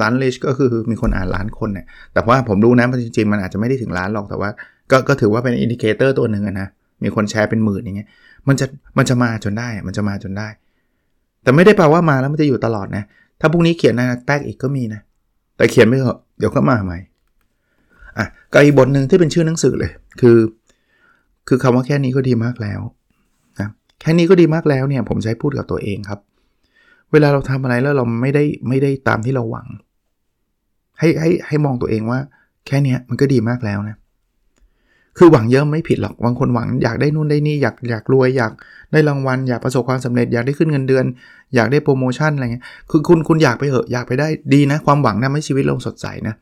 [0.00, 4.50] ล้าน reach ก็คือมีคนอ่านล้านคนเนี่ยแต่ว่าผมรู้นะมันจริงๆมันอาจจะไม่ได้ถึงล้านหรอกแต่ว่า
[4.90, 6.68] ก็ก็ถือว่าเป็น indicator ตัวหนึ่งนะ
[7.04, 8.08] มีคนแชร์เป็นหมื่นอย่างเงี้ย
[8.48, 8.66] มันจะ
[8.98, 10.48] มันจะมาจนได้มันจะมาจนได้
[11.42, 13.04] แต่ไม่ได้แปลว่ามาแล้วมันจะอยู่ตลอดนะ
[13.40, 15.00] ถ้าพรุ่งนี้เขียนนะแป๊กอีกก็มีนะ
[15.56, 16.98] แต่เขียนไม่เถอะเดี๋ยวก็มาใหม่
[18.18, 20.36] อะก็อีกบทหนึ่งที่เป็นชื่อหนังสือเลย คือ
[21.48, 22.80] คือคำว่าแค่นี้ก็ดีมากแล้ว
[23.60, 23.68] นะ
[24.00, 26.20] แค่นี้ก็ดีมากแล้วเนี่ยผมใช้พูดกับตัวเองครับ
[27.12, 29.66] เวลาเราทำอะไรแล้วเราไม่ได้ไม่ได้ตามที่เราหวัง
[30.98, 32.18] ให้ให้ให้มองตัวเองว่า
[32.66, 33.96] แค่นี้มันก็ดีมากแล้วนะ
[35.18, 38.52] คือหวังเยอะไม่ผิดหรอกบางคนหวังอยากได้นู่นได้นี่อยากอยากรวยอยาก
[38.92, 41.04] ได้รางวัลอยากประสบความสำเร็จอยากได้ขึ้นเงินเดือน
[41.54, 46.34] อยากได้โปรโมชั่นอะไรเงี้ยคือคุณคุณอยากไปเหอะอยากไปได้ดีนะ ความหวังทำให้ชีวิตเราสดใสนะ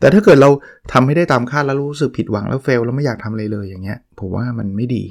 [0.00, 0.50] แต่ถ้าเกิดเรา
[0.92, 5.04] ทำให้ได้ตามคาดแล้วรู้สึกผิดหวังแล้วเฟลแล้วไม่อยากทำเลยเลยอย่างเงี้ย ผมว่ามันไม่ดี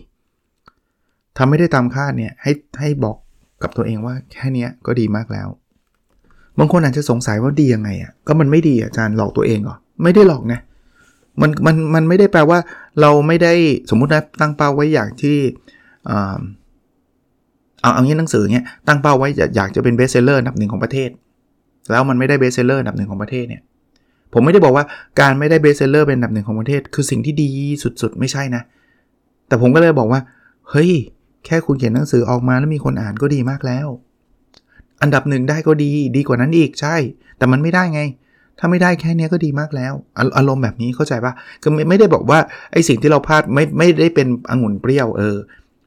[1.37, 3.17] ทำไม่ได้ตามคาดเนี่ยให้ให้บอก
[3.63, 5.47] กับตัวเองว่าแค่นี้ก็ดีมากแล้ว
[6.59, 10.59] บางคนอาจจะสงสัยว่าดียังไงอะก็มันไม่ดีอาจารย์หลอกตัวเองเหรอไม่ได้หลอกนะ
[11.41, 12.59] มันมันมันไม่ได้แปลว่า
[13.01, 13.53] เราไม่ได้
[13.89, 15.37] สมมุตินะตั้งเป้าไว้อย่างที่
[17.81, 21.09] เอาเอางี้หนังสือเงี้ยตั้งเป้าไว้อยากจะเป็น bestseller อันดับหนึ่งของประเทศ
[21.91, 23.61] แล้วมันไม่ได้ bestseller อันดับหนึ่งของประเทศเนี่ย
[24.35, 24.85] ผมไม่ได้บอกว่า
[25.19, 27.49] การไม่ได้ bestseller เป็นอันดับหนึ่งของประเทศ คือสิ่งที่ดี
[28.01, 28.61] สุดๆ ไม่ใช่นะ
[29.47, 30.21] แต่ผมก็เลยบอกว่า
[30.69, 30.91] เฮ้ย
[31.45, 33.87] แค่คุณเขียนหนังสือออกมาแล้วมีคนอ่านก็ดีมากแล้ว
[35.01, 36.95] อันดับหนึ่งได้ก็ดี ดีกว่านั้นอีกใช่
[37.37, 38.01] แต่มันไม่ได้ไง
[38.59, 39.93] ถ้าไม่ได้แค่นี้ก็ดีมากแล้ว
[40.37, 42.39] อารมณ์แบบนี้เข้าใจปะก็ไม่ได้บอกว่า
[42.71, 45.37] ไอ้สิ่งที่เราพลาดไม่ไม่ได้เป็นองุ่นเปรี้ยวเออ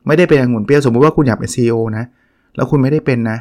[0.07, 2.05] ไม่ได้เป็นองุ่นเปรี้ยวสมมติว่าคุณอยากเป็น CEO นะ
[2.57, 3.39] แล้วคุณไม่ได้เป็นนะ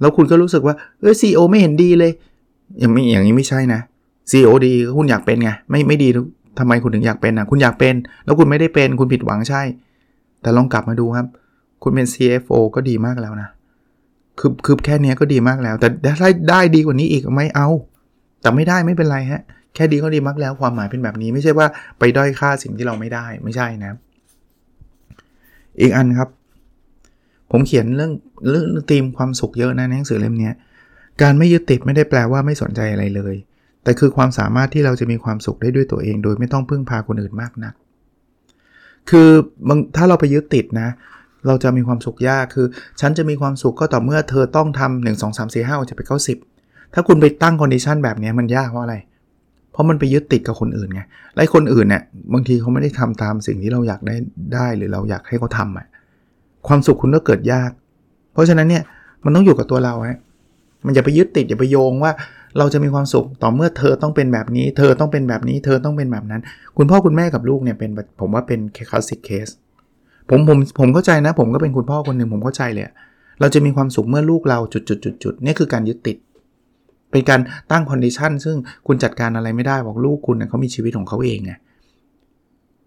[0.00, 2.12] แล้วคุณก็รู้สึกว่าเออซีโอไม่เห็นดีเลย
[2.82, 3.80] ย่างนี้อย่างนี้ไม่ใช่นะ
[4.30, 6.08] CEO ดีคุณอยากเป็นไงไม่ไม่ดี
[6.58, 9.62] ทำไมคุณถึงอยากเป็นนะคุณอยากเป็น แล้วคุณไม่ได้เป็นคุณผิดหวังใช่
[10.42, 11.26] แต่ลองกลับมาดูครับ
[11.82, 13.48] คุณเป็น CFO ก็ดีมากแล้วนะ
[14.40, 15.88] คือคือแค่นี้ก็ดีมากแล้ว แต่
[16.20, 17.68] ถ้ได้ดีกว่านี้อีกไม่เอา
[18.40, 19.42] แต่ไม่ได้ไม่เป็นไรฮะ
[19.74, 21.66] แค่ดีก็ดีมากแล้วความหมายเป็นแบบนี้ ไม่ใช่ว่า
[21.98, 23.92] ไปด้อยค่าสิ่งที่เราไม่ได้ไม่ใช่นะ
[25.80, 26.28] อีกอันครับ
[27.50, 28.12] ผมเขียนเรื่อง
[28.50, 30.50] เรื่องธีมความสุขเยอะนะในหนังสือเล่มนี้
[31.22, 33.34] การไม่ยึดติดไม่ได้แปลว่าไม่สนใจอะไรเลย
[33.84, 37.74] แต่คือความสามารถที่เราจะมีความสุขได้ด้วยตัวเอง โดยไม่ต้องพึ่งพาคนอื่นมากนัก
[39.10, 39.28] คือ
[39.68, 40.88] บางถ้าเราไปยึดติดนะ
[41.46, 42.66] เราจะมีความสุขยากคือ
[43.00, 46.18] ฉันจะมีความสุขก็ต่อเมื่อเธอต้องทำ1 2 3 4 5จะไปเข้า
[46.56, 48.96] 10 ถ้าคุณไปตั้งคอนดิชันแบบนี้มันยากเพราะอะไร
[49.72, 51.00] เพราะมันไปยึดติดกับคนอื่นไง
[51.36, 54.16] ไอ้คนอื่นเนี่ยบางทีเขาไม่ได้ทำตามสิ่งที่เราอยากได้
[54.54, 55.86] ได้หรือเราอยากให้เขาทำอะ
[56.68, 57.70] ความสุขคุณก็เกิดยาก
[58.32, 58.82] เพราะฉะนั้นเนี่ย
[59.24, 60.18] มันต้องอยู่กับตัวเราฮะ
[60.84, 62.12] มันอย่าไปยึดติดอย่าไปโยงว่า
[62.58, 66.40] เราจะมีความสุขต่อเมื่อเธอต้องเป็นแบบนี้ เธอต้องเป็นแบบนี้ เธอต้องเป็นแบบนั้น
[66.76, 68.60] คุณพ่อคุณแม่กับลูกเนี่ยเป็นผมว่าเป็น
[68.90, 69.48] classic case
[70.30, 72.84] ผมผมผมเข้าใจนะ ผมก็เป็นคุณพ่อคนหนึ่งผมเข้าใจเลย
[73.40, 76.16] เราจะมีความสุขเมื่อลูกเราจุดจุดจุดจุดนี่คือการยึดติด
[77.10, 81.52] เป็นการตั้ง condition ซึ่งคุณจัดการอะไรไม่ได้บอกลูกคุณเขามีชีวิตของเขาเองไง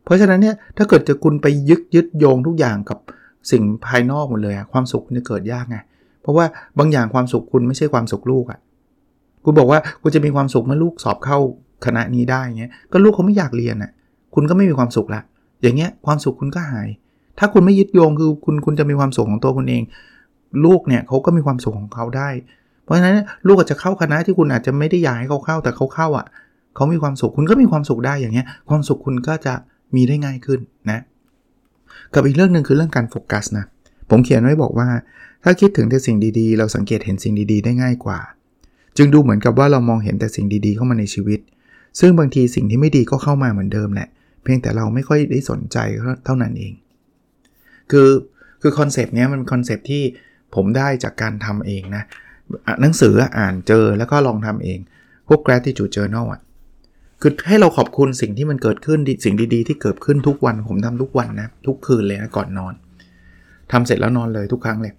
[0.03, 2.99] เพราะฉะนั้นเนี่ยถ้าเกิดจะคุณไปยึดยึดโยงทุกอย่างกับ
[3.51, 5.77] สิ่งภายนอกหมดเลยความสุขจะเกิดยากไง
[6.27, 6.45] เพราะว่า
[6.79, 8.59] บางอย่างความสุขคุณไม่ใช่ความสุขลูกอะ
[9.43, 11.37] คุณบอกว่าคุณจะมีความสุขเมื่อลูกสอบเข้า
[11.85, 13.91] คณะนี้ได้เงี้ย ก็ลูกเขาไม่อยากเรียนอะ
[14.35, 15.21] คุณก็ไม่มีความสุขละ
[15.61, 16.87] อย่างเงี้ยความสุขคุณก็หาย
[17.39, 19.83] ถ้าคุณไม่ยึดโยงคือคุณคุณจะมีความสุขของตัวคุณเอง
[20.65, 22.29] ลูกเนี่ยเขาก็มีความสุขของเขาได้
[22.83, 23.15] เพราะฉะนั้น
[23.47, 26.25] ลูกอาจจะเข้าคณะที่คุณอาจจะไม่ได้อยากให้เขาเข้าแต่เขาเข้าอะ
[26.75, 29.53] เขามีความสุขคุณก็มีความสุขได้อย่างเงี้ย ความสุขคุณก็จะ
[29.95, 30.59] มีได้ง่ายขึ้น
[30.91, 30.99] นะ
[32.13, 33.65] กับอีกเรื่องหนึ่งคือเรื่องการโฟกัสนะ
[34.09, 34.87] ผมเขียนไว้บอกว่า
[35.43, 38.19] ถ้าคิดถึงแต่สิ่งดีๆ เราสังเกตเห็นสิ่งดีๆ ได้ง่ายกว่า
[38.97, 41.39] จึงดูเหมือนกับว่าเรามองเห็นแต่สิ่งดีๆ เข้ามาในชีวิต
[41.99, 44.07] ซึ่งบางทีสิ่งที่ไม่ดีก็เข้ามาเหมือนเดิมแหละ
[44.43, 45.77] เพียงแต่เราไม่ค่อยได้สนใจ
[46.25, 46.73] เท่านั้นเอง
[47.91, 48.09] คือ
[48.61, 50.03] คือคอนเซปต์นี้มันเป็นคอนเซปต์ที่
[50.55, 52.03] ผมได้จากการทำเองนะ
[52.81, 54.79] หนังสืออ่านเจอแล้วก็ลองทำเอง
[55.27, 56.41] พวก gratitude journal อะ
[57.21, 62.73] คือให้เราขอบคุณสิ่งที่มันเกิดขึ้นสิ่งดีๆ ที่เกิดขึ้นทุกวันผมทำทุกวันนะ ทุกคืนเลยนะก่อนนอน
[63.71, 64.93] ทำเสร็จแล้วนอนเลยทุกครั้งเลย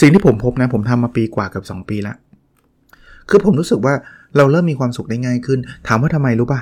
[0.00, 2.16] สิ่งที่ผมพบนะผมทำมาปีกว่ากับ 2 ปีล้ว
[3.28, 3.94] คือผมรู้สึกว่า
[4.36, 6.60] เราเริ่มมีความสุขได้ง่ายขึ้น ถามว่าทำไมรู้ป่ะ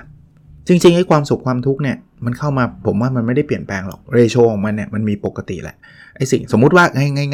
[0.68, 5.76] จริงๆไอ้ความสุขความทุกข์เนี่ยมันเข้ามาผมว่ามันไม่ได้เปลี่ยนแปลงหรอกเรโชของมันเนี่ยมันมีปกติแหละ
[6.16, 6.84] ไอ้สิ่งสมมุติว่า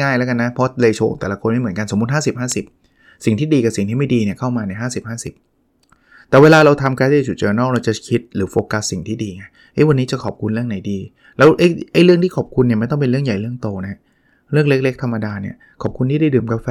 [0.01, 2.41] ง่ายๆแล้วกันนะเพราะเรโชแต่ละคนไม่เหมือนกันสมมติ 50
[2.73, 5.09] 50 สิ่งที่ดีกับสิ่งที่ไม่ดีเนี่ยเข้ามาใน 50
[5.49, 10.99] 50 แต่เวลาเราทำการที่จุด journal เราจะคิดหรือโฟกัสสิ่งที่ดีไงเฮ้ยวันนี้จะขอบคุณเรื่องไหนดี
[11.37, 13.99] แล้วไอ้ไอ้เรื่องที่ขอบคุณเนี่ยไม่ต้องเป็นเรื่องใหญ่เรื่องโตนะ
[14.51, 16.69] เรื่องเล็ก ๆ ธรรมดาเนี่ยขอบคุณที่ได้ดื่มกาแฟ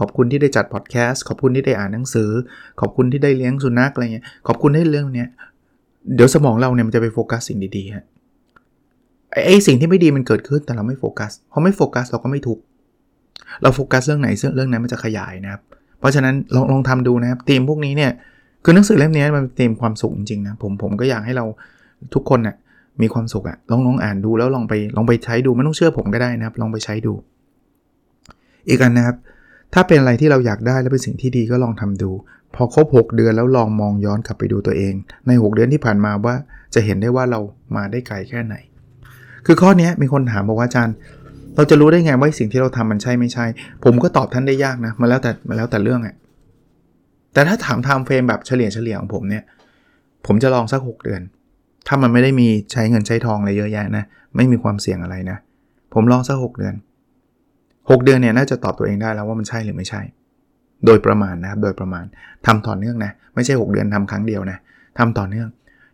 [0.00, 2.30] ขอบคุณที่ได้จัดพอดแคสต์ขอบคุณที่ได้อ่านหนังสือ
[2.80, 5.28] ขอบคุณที่ได้เลี้ยงสุนัขอะไรเงี้ยขอบคุณให้เรื่องเนี้ย
[6.14, 8.04] เดี๋ยวสมองเราเนี่ยมันจะไปโฟกัสสิ่งดีๆฮะ
[9.46, 12.58] ไอ้สิ่งที่ไม่ดีมันเกิดขึ้นแต่เราไม่โฟกัสพอไม่โฟกัสเราก็ไม่ทุก
[13.62, 15.62] เราโฟกัสเรื่องไหนเรื่องนั้นมันจะขยายนะครับ
[15.98, 18.12] เพราะฉะนั้นลองลองทำดูนะครับธีมพวกนี้เนี่ย
[18.64, 21.44] คือหนังสือเล่มนี้มันธีมความสุขจริงๆนะผมผมก็อยากให้เรา
[22.14, 22.56] ทุกคนนะ่ะ
[23.00, 27.12] มีความสุขอะลองลองอ่านดูแล้วลองไปลองไปใช้ดูไม่ต้องเชื่อผมก็ได้นะครับ ลองไปใช้ดู
[28.68, 29.16] อีกอันนะครับ
[29.74, 32.10] ถ้าเป็นอะไรที่เราอยากได้และเป็นสิ่งที่ดีก็ลองทำดู
[32.54, 34.94] พอครบ 6 เดือนแล้วลองมองย้อนกลับไปดูตัวเอง
[35.26, 36.34] ใน 6 เดือนที่ผ่านมาว่า
[36.74, 37.40] จะเห็นได้ว่าเรา
[37.76, 38.54] มาได้ไกลแค่ไหน
[39.46, 40.96] คือข้อนี้มีคนถามบอกว่าอาจารย์
[41.56, 43.44] เราจะรู้ได้ไงว่าสิ่งที่เราทำมันใช่ไม่ใช่
[43.84, 46.14] ผมก็ตอบท่านได้ยากนะมาแล้วแต่มาแล้วแต่เรื่องอะ
[47.34, 49.44] แต่ถ้าถาม time frame แบบเฉลี่ยเฉลี่ยของผมเนี่ย
[50.26, 51.22] ผมจะลองสัก 6 เดือน
[51.86, 54.04] ถ้ามันไม่ได้มีใช้เงินใช้ทองอะไรเยอะแยะนะ
[54.36, 55.38] ไม่มีความเสี่ยงอะไรนะ
[55.94, 56.74] ผมลองสัก6เดือน
[57.40, 60.00] 6 เดือนเนี่ยน่าจะตอบตัวเองได้แล้วว่ามันใช่หรือไม่ใช่
[60.86, 62.04] โดยประมาณนะครับ โดยประมาณ
[62.46, 64.58] ทำต่อเนื่องนะ ไม่ใช่ 6 เดือนทำครั้งเดียวนะ
[64.98, 65.48] ทำต่อเนื่อง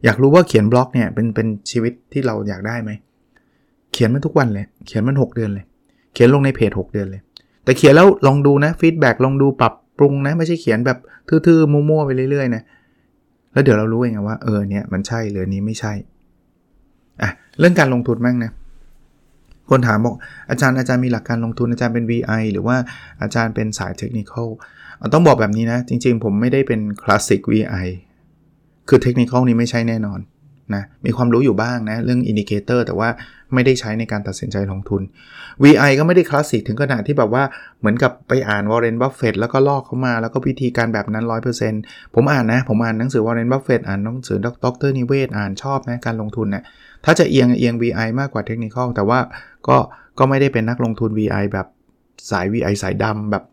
[0.05, 2.91] อยากรู้ว่าเขียนบล็อกเนี่ยเป็นเป็นชีวิตที่เราอยากได้ไหม
[3.93, 5.65] เขียนมันทุกวันเลย เขียนมัน 6 เดือนเลย
[6.15, 7.23] เขียนลงในเพจ 6 เดือนเลย
[7.65, 10.99] แต่เขียนแล้วลองดูนะ feedback ลองดูปรับปรุงนะ ไม่ใช่เขียนแบบ
[11.29, 12.63] ทื่อๆมั่วๆไปเรื่อยๆนะ
[13.53, 15.93] แล้วเดี๋ยวเรารู้เองว่าเออเนี่ยมันใช่หรือนี้ไม่ใช่
[17.23, 18.53] อะเรื่องการลงทุนบ้างนะ
[19.71, 20.15] คนถามบอก
[20.51, 22.77] อาจารย์อาจารย์มีหลักการลงทุนอาจารย์เป็น VI หรือว่า
[23.23, 24.49] อาจารย์เป็นสาย technical
[25.13, 27.87] ต้องบอกแบบนี้นะ จริงๆ ผมไม่ได้เป็นคลาสสิก VI
[28.89, 30.21] คือเทคนิคนี้ไม่ใช่แน่นอน
[30.75, 33.09] นะมีความรู้อยู่บ้างนะ เรื่อง indicator แต่ว่า
[33.55, 35.03] ไม่ได้ใช้ในการตัดสินใจลงทุน
[35.63, 37.45] VI ก็ไม่ได้คลาสสิกถึงขนาดที่แบบว่า
[37.81, 41.25] เหมือนกับไปอ่านวอร์เรนบัฟเฟตแล้วก็ลอกเข้ามา แล้วก็วิธีการแบบนั้น
[41.71, 44.49] 100%ผมอ่านนะ ผมอ่านหนังสือวอร์เรนบัฟเฟตอ่านหนังสือด
[44.89, 46.65] ร.นิเวศน์อ่านชอบนะการลงทุนเนี่ย
[47.05, 49.19] ถ้าจะเอียงเอียง VI มากกว่าเทคนิคแต่ว่า
[49.69, 49.77] ก็
[50.19, 51.67] ก็ไม่ได้เป็นนักลงทุน VI แบบ
[52.31, 53.45] สาย VI สายดำแบบ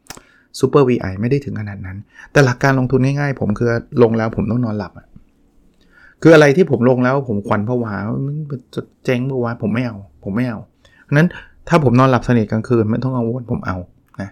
[0.60, 1.98] ซูเปอร์ VI ไม่ได้ถึงขนาดนั้น
[2.32, 3.70] แต่หลักการลงทุนง่ายๆ ผมคือ
[4.04, 5.06] ลงแล้วผมต้องนอนหลับอะ
[6.22, 7.96] คืออะไรที่ผมลงแล้วผมควันผวา
[8.28, 8.36] มัน
[8.76, 10.60] จะเจ๊งเมื่อวานผมไม่เอา ผมไม่เอา
[11.04, 11.28] เพราะนั้น
[11.70, 13.78] ถ้าผมนอนหลับสนิทกลางคืนไม่ต้องกังวลผมเอา
[14.22, 14.30] นะ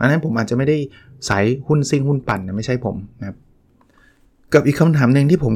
[0.00, 0.76] อันนั้นผมอาจจะไม่ได้
[1.28, 3.36] สายหุ้นซิ่งหุ้นปั่นนะไม่ใช่ผมนะครับ
[4.54, 5.52] กับอีกคำถามหนึ่งที่ผม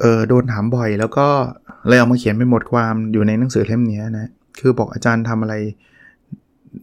[0.00, 1.26] เออโดนถามบ่อย แล้วก็
[1.88, 5.54] เลยเอามาเขียนเป็นบทความอยู่ในหนังสือเล่มนี้นะคือบอกอาจารย์ทำอะไร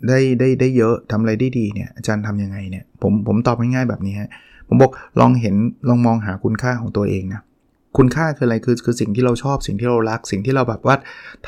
[0.08, 4.30] ได้ได้ได้เยอะทำอะไรได้ดีเนี่ยอาจารย์ทํำยังไงเนี่ยผมผมตอบง่ายๆแบบนี้ฮะ
[4.68, 5.56] ผมบอกลองเห็น
[5.90, 7.42] ลองมองหาคุณค่าของตัวเองนะ
[7.98, 10.96] คุณค่าคืออะไรคือคือสิ่งที่เราชอบสิ่งที่เรารัก สิ่งที่เราแบบว่า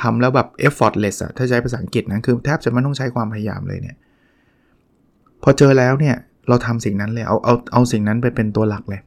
[0.01, 3.97] ทำแล้วแบบ effortless อะถ้าใช้ภาษาอังกฤษนะคือแทบจะไม่ต้องใช้ความพยายามเลยเนี่ย
[5.43, 6.15] พอเจอแล้วเนี่ย
[6.49, 9.01] เราทำสิ่งนั้นเลยเอาเอาเอาสิ่งนั้นไปเป็นตัวหลักเลย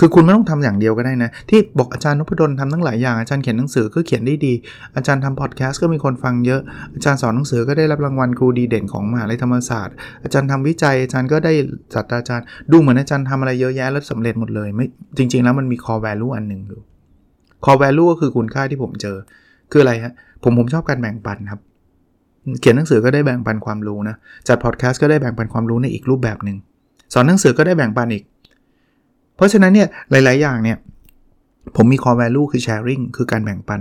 [0.00, 4.52] คือคุณไม่ต้องทำอย่างเดียวก็ได้นะ ที่บอกอาจารย์นพดลทำทั้งหลายอย่าง อาจารย์เขียนหนังสือก็เขียนได้ดี
[4.96, 6.60] อาจารย์ทำพอดแคสต์ก็มีคนฟังเยอะ
[6.94, 11.52] อาจารย์สอนหนังสือก็ได้รับรางวัลครูดีเด่นของมหาลัยธรรมศาสตร์ อาจารย์ทำวิจัย อาจารย์ก็ได้
[11.94, 14.86] ศาสตราจารย์ ดูเหมือนอาจารย์ทำอะไรเยอะแยะแล้วสำเร็จหมดเลย ไม่
[15.18, 16.80] จริง ๆ แล้วมันมี core value อันหนึ่งอยู่
[17.64, 19.16] core value ก็คือคุณค่าที่ผมเจอ
[19.70, 21.60] คืออะไรฮะ ผมผมชอบการแบ่งปันครับ
[22.60, 24.16] เขียนหนังสือก็ได้แบ่งปันความรู้นะ
[24.48, 26.56] จัดพอดแคสต์ก็ได้แบ่งปันความรู้ในอีกรูปแบบหนึ่ง
[27.14, 28.24] สอนหนังสือก็ได้แบ่งปันอีก
[29.38, 30.76] เพราะฉะนั้นเนี่ยหลาย ๆ อย่างเนี่ย
[31.76, 33.80] ผมมี core value คือ sharing คือการแบ่งปัน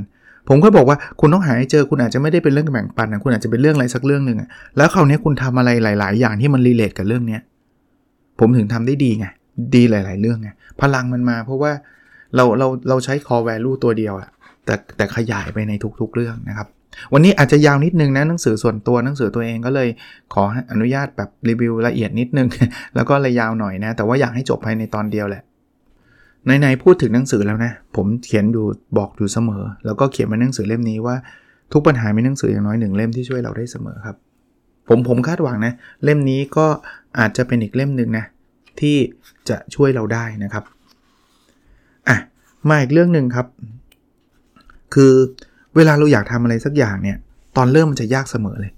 [0.49, 4.37] ผมก็บอกว่าคุณต้องหาให้เจอคุณอาจจะไม่ได้เป็นเรื่องแบ่งปันนะคุณอาจจะเป็นเรื่องอะไรสักเรื่องหนึ่ง
[4.77, 7.41] แล้วคราวนี้คุณทำอะไรหลาย ๆ อย่างที่มันรีเลทกับเรื่องเนี้ย
[8.39, 9.25] ผมถึงทำได้ดีไง
[9.75, 10.49] ดีหลาย ๆ เรื่องไง
[10.81, 11.71] พลังมันมาเพราะว่า
[12.35, 14.29] เราเราเราใช้ core value ตัวเดียวอะ
[14.65, 16.67] แต่แต่ขยายไปในทุก ๆ เรื่องนะครับ
[17.13, 19.87] วันนี้อาจจะยาวนิดนึงนะหนังสือส่วนตัวหนังสือตัวเองก็เลย
[20.33, 22.47] ขออนุญาตแบบรีวิวละเอียดนิดนึง
[22.95, 25.43] แล้วก็เลยยาวหน่อยนะ แต่ว่าอยากให้จบภายในตอนเดียวแหละ
[26.59, 28.63] ไหนๆพูดถึงหนังสือแล้วนะ ผมเขียนดู
[28.97, 31.15] บอกอยู่เสมอ แล้วก็เขียนมาหนังสือเล่มนี้ว่า
[31.73, 34.15] ทุกปัญหามีหนังสืออย่างน้อยหนึ่งเล่มที่ช่วยเราได้เสมอครับ
[34.87, 36.67] ผมผมคาดหวังนะ เล่มนี้ก็
[37.19, 38.25] อาจจะเป็นอีกเล่มหนึ่งนะ
[38.79, 38.95] ที่
[39.49, 40.63] จะช่วยเราได้นะครับ
[42.07, 42.17] อะ
[42.69, 43.47] มาอีกเรื่องหนึ่งครับ
[44.93, 45.13] คือ
[45.75, 47.17] เวลาเราอยากทำอะไรสักอย่างเนี่ย
[47.57, 48.71] ตอนเริ่มมันจะยากเสมอเลย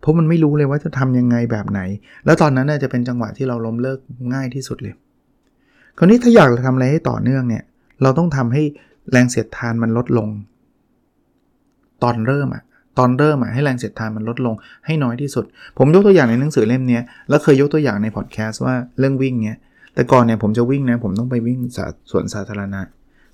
[0.00, 1.80] เพราะมันไม่รู้เลยว่าจะทำยังไงแบบไหน
[2.24, 3.98] แล้วตอนนั้นน่าจะเป็นจังหวะที่เราล้มเลิก
[4.34, 4.94] ง่ายที่สุดเลย
[5.98, 7.62] คราวนี้ถ้าอยากทำอะไรให้ต่อเนื่องเนี่ย
[8.02, 8.62] เราต้องทำให้
[9.10, 10.28] แรงเสียดทานมันลดลง
[12.02, 12.62] ตอนเริ่มอะ
[12.98, 14.54] ตอนเริ่มอะให้แรงเสียดทานมันลดลง
[14.86, 15.44] ให้น้อยที่สุด
[15.78, 19.58] ผมยกตัวอย่างในหนังสือเล่มนี้แล้วเคยยกตัวอย่างในพอดแคสต์ว่าเรื่องวิ่งเนี่ย
[19.94, 21.58] แต่ก่อนเนี่ยผมจะวิ่งนะผมต้องไปวิ่ง
[22.10, 22.80] สวนสาธารณะ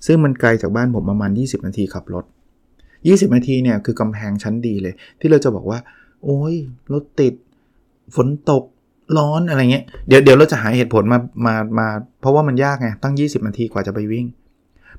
[0.05, 2.25] ซึ่งมันไกลจากบ้านผมประมาณ 20 นาทีขับรถ
[2.79, 5.79] 20 นาทีเนี่ยคือกำแพงชั้นดีเลย ที่เราจะบอกว่า
[6.23, 6.55] โอ้ย
[6.93, 7.33] รถติด
[8.15, 8.63] ฝนตก
[9.17, 11.87] ร้อนอะไรเงี้ยเดี๋ยวเดี๋ยวเราจะหาเหตุผลมามามา
[12.21, 14.25] เพราะว่ามันยากไงตั้ง 20 นาทีกว่าจะไปวิ่ง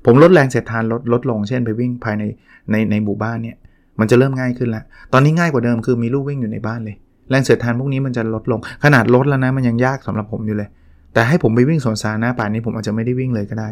[0.05, 2.23] ผมลดแรงเสียดทานลดลดลงเช่นไปวิ่งภายใน
[2.71, 3.57] ในในหมู่บ้านเนี่ย
[3.99, 6.95] มันจะเริ่มง่ายขึ้นแล้วตอนนี้ง่ายกว่าเดิมคือมีลูกวิ่งอยู่ในบ้านเลย
[7.29, 10.69] แรงเสียดทานพวกนี้มันจะลดลง ขนาดลดแล้วนะมันยังยากสำหรับผมอยู่เลย
[11.13, 13.69] แต่ให้ผมไปวิ่งสวนสาธารณะป่านนี้ผมอาจจะไม่ได้วิ่งเลยก็ได้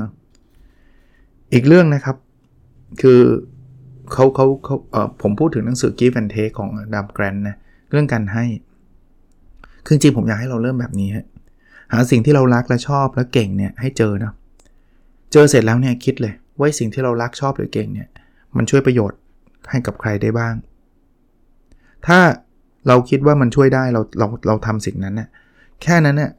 [0.00, 0.10] นะ
[1.52, 2.16] อีกเรื่องนะครับ
[3.02, 3.20] คือ
[4.12, 7.56] เขาเขาเขาเออผมพูดถึงหนังสือ Give and Take ของดัมแกรนนะ
[7.90, 8.44] เรื่องการให้
[9.88, 11.26] คือจริงผมอยากให้เราเริ่มแบบนี้ฮะ
[11.92, 14.32] หาสิ่งที่เรารักและชอบและเก่งเนี่ยให้เจอนะ
[15.32, 18.08] เจอเสร็จแล้วเนี่ยคิดเลยว่าสิ่งที่เรารักชอบหรือเก่งเนี่ย
[18.56, 19.18] มันช่วยประโยชน์
[19.70, 20.54] ให้กับใครได้บ้าง
[22.06, 22.18] ถ้า
[22.88, 25.28] เราคิดว่ามันช่วยได้เราเราเราทำสิ่งนั้นเนะ่ย
[25.82, 26.30] แค่นั้นเนะ่ย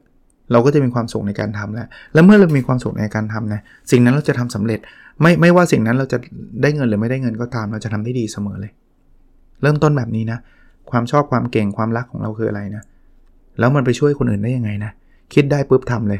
[0.51, 4.79] เราก็จะมีความสุขในการทำแล้ว แล้วเมื่อเรามีความสุขในการทำนะ สิ่งนั้นเราจะทำสำเร็จ
[5.21, 6.17] ไม่ไม่ว่าสิ่งนั้นเราจะ
[6.61, 8.71] ได้เงินหรือไม่ได้เงินก็ตาม เราจะทำได้ดีเสมอเลย
[9.61, 10.39] เริ่มต้นแบบนี้นะ
[10.91, 12.83] ความชอบความเก่งความรักของเราคืออะไรนะ
[13.59, 14.91] แล้วมันไปช่วยคนอื่นได้ยังไงนะ
[15.33, 16.19] คิดได้ปุ๊บทำเลย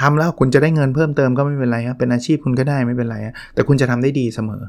[0.00, 3.16] ทำแล้วคุณจะได้เงินเพิ่มเติมก็ไม่เป็นไรครับเป็นอาชีพคุณก็ได้ไม่เป็นไร
[3.54, 4.62] แต่คุณจะทำได้ดีเสมอ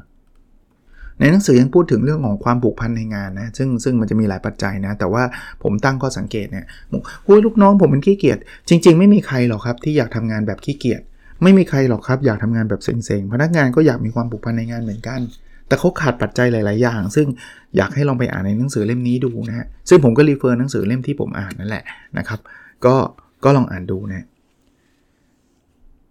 [1.20, 5.22] ในหนังสือยังพูดถึงเรื่องของความผูกพันในงานนะ ซึ่งซึ่งมันจะมีหลายปัจจัยนะ แต่ว่า
[5.62, 6.64] ผมตั้งข้อสังเกตเนี่ย
[7.26, 11.00] คุยลูกน้องผมเป็นขี้เกียจ จริง ๆ ไม่มีใครหรอกครับที่อยากทำงานแบบขี้เกียจ
[11.42, 15.20] ไม่มีใครหรอกครับอยากทำงานแบบเซ็งๆ พนักงานก็อยากมีความผูกพันในงานเหมือนกัน
[15.68, 17.26] แต่เขาขาดปัจจัยหลาย ๆ อย่าง ซึ่ง
[17.76, 21.84] อยากให้ลองไปอ่านในหนังสือเล่มนี้ดูนะฮะซึ่งผมก็รีเฟอร์หนังสือเล่มที่ผมอ่านนั่นแหละ
[22.18, 22.40] นะครับ
[22.84, 22.94] ก็
[23.44, 24.24] ก็ลองอ่านดูนะ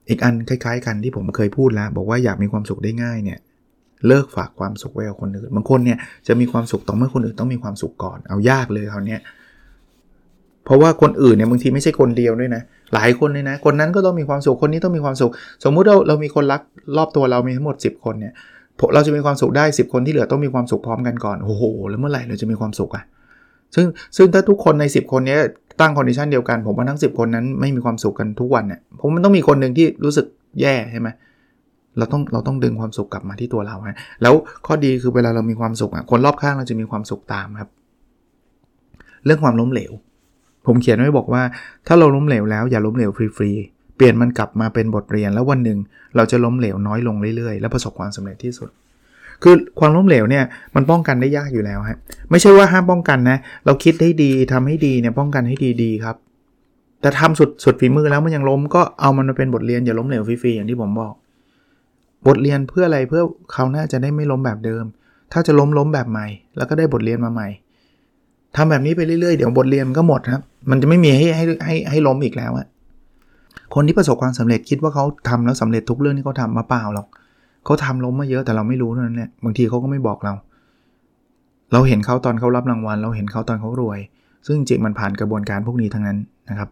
[0.09, 3.39] อีกอันคล้าย ๆ กันที่ผมเคยพูดแล้ว บอกว่าอยากมีความสุขได้ง่ายเนี่ย
[4.07, 9.17] เลิกฝากความสุขไว้กับคนอื่นบางคนเนี่ยจะมีความสุขต่อเมื่อคนอื่นต้องมีความสุขก่อนเอายากเลยคราวนี้
[10.65, 12.61] เพราะว่าคนอื่นเนี่ยบางทีไม่ใช่คนเดียวด้วยนะ
[12.93, 15.31] หลายคนเลยนะ คนนั้นก็ต้องมีความสุขคนนี้ต้องมีความสุข
[15.63, 16.61] สมมุติเราเรามีคนรัก
[16.97, 18.33] รอบตัวเรามีทั้งหมด 10 คนเนี่ย
[18.93, 23.03] เราจะมีความสุขได้ 10 คนที่เหลือต้องมีความสุขพร้อมกันก่อนโอ้โหแล้วเมื่อไหร่เราจะมีความสุขอะ่ะ
[23.75, 23.85] ซึ่ง
[24.17, 25.37] ซึ่งถ้าทุกคนใน 10 คนนี้
[25.79, 30.25] ตั้ง condition เดียวกัน ผมว่าทั้ง 10 คนนั้นไม่มีความสุขกันทุกวันเนี่ยผมมันต้องมีคนหนึ่งที่รู้สึก
[30.61, 31.09] แย่ใช่ไหม
[31.97, 34.33] เราต้องเราต้องดึงความสุขกลับมาที่ตัวเราฮะแล้ว
[34.65, 37.69] ข้อดีคือเวลาเรามีความสุขอะคนรอบข้างเราจะมีความสุขตามครับ
[39.25, 39.91] เรื่องความล้มเหลว
[40.67, 41.41] ผมเขียนไว้บอกว่า
[41.87, 45.79] ถ้าเราล้มเหลวแล้วอย่าล้มเหลวฟรีๆ เปลี่ยนมันกลับมาเป็นบทเรียน แล้ววันหนึ่ง
[46.15, 48.69] เราจะล้มเหลวน้อยลงเรื่อยๆ และประสบความสำเร็จที่สุด
[49.43, 50.43] คือความล้มเหลวเนี่ย
[50.75, 51.97] มันป้องกันได้ยากอยู่แล้วฮะ
[52.29, 56.15] ไม่ใช่ว่าห้ามป้องกันนะ เราคิดให้ดีทำให้ดีเนี่ยป้องกันให้ดีๆครับ
[57.01, 61.13] แต่ทำสุดสุดฝีมือแล้วมันยังล้มก็เอามันมาเป็นบทเรียนอย่าล้มเหลวฟรีๆอย่างที่ผมบอก
[62.27, 63.21] บทเรียนเพื่ออะไรเพื่อ
[63.53, 64.83] เขาน่าจะได้ไม่ล้มแบบเดิม
[65.31, 66.27] ถ้าจะล้มล้มแบบใหม่
[66.57, 67.47] แล้วก็ได้บทเรียนมาใหม่
[68.55, 72.67] ทำแบบนี้ไปเรื่อยๆ เดี๋ยวบทเรียนมันก็หมดครับ มันจะไม่มีให้ให้ให้ให้ล้มอีกแล้วอะ
[73.73, 77.07] คนที่ประสบความสำเร็จคิดว่าเขาทำแล้วสำเร็จทุกเรื่องที่เขาทามาเปล่าหรอก
[77.65, 80.33] เขาทำล้มมาเยอะแต่เราไม่รู้เท่านั้นแหละบางทีเขาก็ไม่บอกเรา
[81.73, 83.99] เราเห็นเขาตอนเขารับรางวัล เราเห็นเขาตอนเขารวย
[84.45, 86.17] ซึ่งจริงมันผ่านกระบวนการพวกนี้ทั้งนั้น
[86.49, 86.69] นะครับ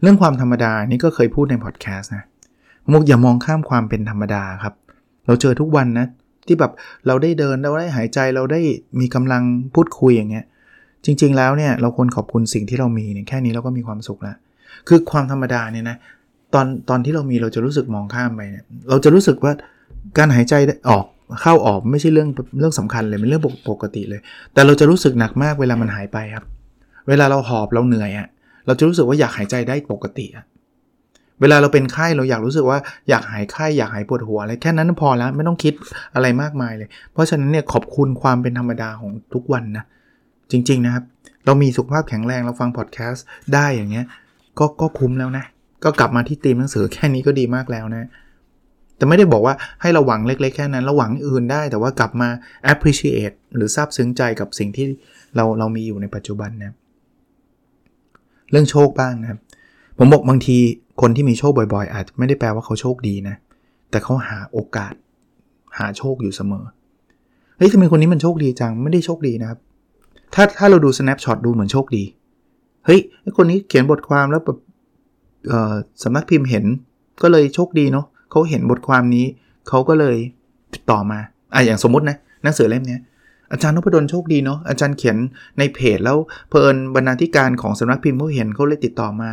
[0.00, 2.24] เรื่องความธรรมดานี่ก็เคยพูดในพอดแคสต์นะ
[2.92, 4.74] มุกอย่ามองข้ามความเป็นธรรมดาครับ
[5.26, 6.06] เราเจอทุกวันนะ
[6.46, 6.72] ที่แบบ
[7.06, 8.60] เราได้เดินเราได้หายใจเราได้
[9.00, 9.42] มีกำลัง
[9.74, 10.44] พูดคุยอย่างเงี้ย
[11.04, 14.36] จริง ๆ แล้วเนี่ยเราควรขอบคุณสิ่งที่เรามีเนี่ยแค่นี้เราก็มีความสุขแล้ว
[14.88, 15.96] คือความธรรมดาเนี่ยนะ
[16.54, 19.52] ตอนตอนที่เรามีเราจะรู้สึกมองข้ามไปเนี่ยเราจะรู้สึกว่า
[20.18, 20.54] การหายใจ
[20.90, 21.04] ออก
[21.42, 22.28] เข้าออกไม่ใช่เรื่อง
[22.58, 24.20] เรื่องสำคัญเลยเป็นเรื่องปกติเลย
[24.54, 26.44] แต่เราจะรู้สึกหนักมากเวลามันหายไปครับ
[27.08, 28.28] เวลาเราหอบเราเหนื่อยอะ่ะ
[28.66, 30.44] เราจะรู้สึกว่าอยากหายใจได้ปกติอะ
[31.40, 32.78] เวลาเราเป็นไข้เราอยากรู้สึกว่า
[33.08, 35.74] อยากหายไข้อยากหายปวดหัวอะไรแค่นั้นพอแล้วไม่ต้องคิด
[36.14, 39.84] อะไรมากมายเลย เพราะฉะนั้นเนี่ยขอบคุณความเป็นธรรมดาของทุกวันนะ
[40.50, 41.04] จริง ๆนะครับ
[41.44, 44.06] เรามีสุขภาพแข็งแรงเราฟังพอดแคสต์ได้อย่างเงี้ย
[44.58, 45.44] ก็ก็คุ้มแล้วนะ
[45.84, 48.08] ก็กลับมาที่ตีมหนังสือแค่นี้ก็ดีมากแล้วนะ
[48.96, 52.28] แต่ไม่ได้บอกว่าให้เราหวังเล็กๆแค่นั้นเราหวังอื่นได้ แต่ว่ากลับมา
[52.72, 54.86] appreciate หรือซาบซึ้งใจกับสิ่งที่
[55.36, 56.72] เราเรามีอยู่ในปัจจุบันนะ
[58.50, 59.38] เรื่องโชคบ้างนะครับ
[59.98, 60.56] ผมบอกบางที
[61.00, 63.36] คนที่มีโชคบ่อยๆ อาจไม่ได้แปลว่าเขาโชคดีนะ
[63.90, 64.94] แต่เขาหาโอกาส
[65.78, 66.64] หาโชคอยู่เสมอ
[67.56, 69.58] เฮ้ยทำไมคนนี้มันโชคดีจัง ไม่ได้โชคดีนะครับ
[70.34, 72.04] ถ้าถ้าเราดู snapshot ดูเหมือนโชคดี
[72.88, 73.00] เฮ้ย
[73.36, 74.58] คนนี้เขียนบทความแล้วแบบ
[76.02, 76.64] สำนักพิมพ์เห็น
[77.22, 79.26] ก็เลยโชคดีเนาะเขาเห็นบทความนี้
[79.68, 80.16] เขาก็เลย
[80.74, 81.18] ติดต่อมา
[81.54, 82.98] อะอย่างสมมตินะหนังสือเล่มนี้
[83.52, 85.16] อาจารย์นพดลโชคดีเนาะอาจารย์เขียน
[85.58, 86.16] ในเพจแล้ว
[86.48, 89.30] เพลินบรรณาธิการของสำนักพิมพ์เขาเห็นเขาเลยติดต่อมา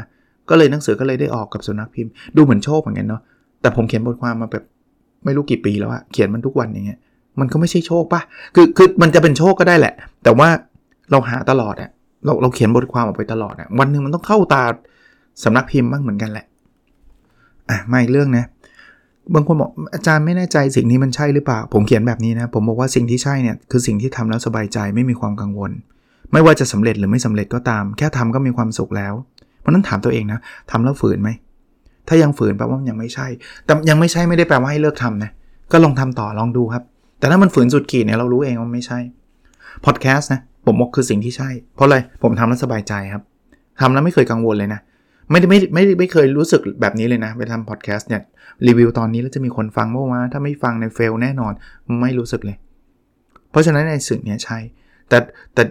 [0.49, 3.21] ก็เลยหนังสือก็เลยได้ออกกับสำนักพิมพ์ ดูเหมือนโชคเหมือนกันเนาะ
[3.61, 4.63] แต่ผมเขียนบทความมาแบบ
[5.25, 6.99] ไม่รู้กี่ปีแล้วอะเขียนมันทุกวันอย่างเงี้ย
[7.39, 8.21] มันก็ไม่ใช่โชคปะ
[8.55, 10.49] คือคือมันจะเป็นโชคก็ได้แหละ แต่ว่า
[11.11, 11.89] เราหาตลอดอะ
[12.25, 14.63] เราเราเขียนบทความออกไปตลอดอะวันหนึ่งมันต้องเข้าตา
[15.43, 16.45] สำนักพิมพ์บ้างเหมือนกันแหละ
[17.69, 18.45] อะมาอีกเรื่องนะ
[19.33, 25.71] บางคนบอกอาจารย์ไม่แน่ใจสิ่งนี้มันใช่หรือเปล่า ผมเขียนแบบนี้นะ ผมบอกว่าสิ่งที่ใช่เนี่ยคือสิ่งที่ทำแล้วสบายใจไม่มีความกังวล
[26.33, 29.13] ไม่ว่าจะสำเร็จหรือไม่สำเร็จก็ตาม แค่ทำก็มีความสุขแล้ว
[29.59, 30.39] เพราะนั้นถามตัวเองนะ
[30.71, 31.29] ทำแล้วฝืนไหม
[32.07, 33.27] ถ้ายังฝืนแปลว่ายังไม่ใช่
[33.65, 35.31] แต่ยังไม่ใช่ไม่ได้แปลว่าให้เลิกทำนะ
[35.71, 36.83] ก็ลองทำต่อลองดูครับ
[37.19, 38.99] แต่ถ้ามันฝืนสุดขีดเนี่ยเรารู้เองว่าไม่ใช่
[39.85, 43.23] พอดแคสต์นะ ผมบอกคือสิ่งที่ใช่ เพราะอะไรผมทำแล้วสบายใจครับ
[43.79, 44.81] ทำแล้วไม่เคยกังวลเลยนะ
[45.31, 48.21] ไม่ได้ไม่ไม่ไม่เคยรู้สึกแบบนี้เลยนะไปทำพอดแคสต์เนี่ย
[48.67, 51.53] รีวิวตอนนี้แล้วจะมีคนฟังเมื่อวานถ้าไม่ฟังในเฟลแน่นอน
[52.01, 52.57] ไม่รู้สึกเลย
[53.51, 54.57] เพราะฉะนั้นในสิ่งนี้ใช่
[55.09, 55.17] แต่
[55.53, 55.63] แต่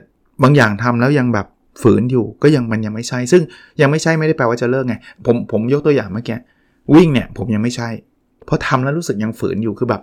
[0.43, 1.47] บางอย่างทำแล้วยังแบบ
[1.83, 3.43] ฝืนอยู่ก็ยังมันยังไม่ใช่ ซึ่ง
[3.81, 4.95] ยังไม่ใช่ไม่ได้แปลว่าจะเลิกไง
[5.27, 6.39] ผมผมยกตัวอย่างเมื่อกี้
[6.95, 7.89] วิ่งเนี่ยผมยังไม่ใช่
[8.47, 10.03] เพราะทำแล้วรู้สึกยังฝืนอยู่คือแบบ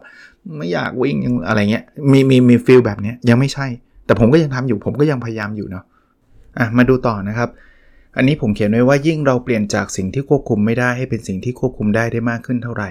[0.57, 3.67] ไม่อยากวิ่งยังอะไรเงี้ยมีมีมีฟีลแบบนี้ยังไม่ใช่
[4.05, 5.83] แต่ผมก็ยังทำอยู่ผมก็ยังพยายามอยู่เนาะ
[6.59, 7.49] อะมาดูต่อนะครับ
[8.17, 12.89] อันนี้ผมเขียนไว้ว่ายิ่งเราเปลี่ยนจากสิ่งที่ควบคุมไม่ได้ให้เป็นสิ่งที่ควบคุมได้ได้มากขึ้นเท่าไหร่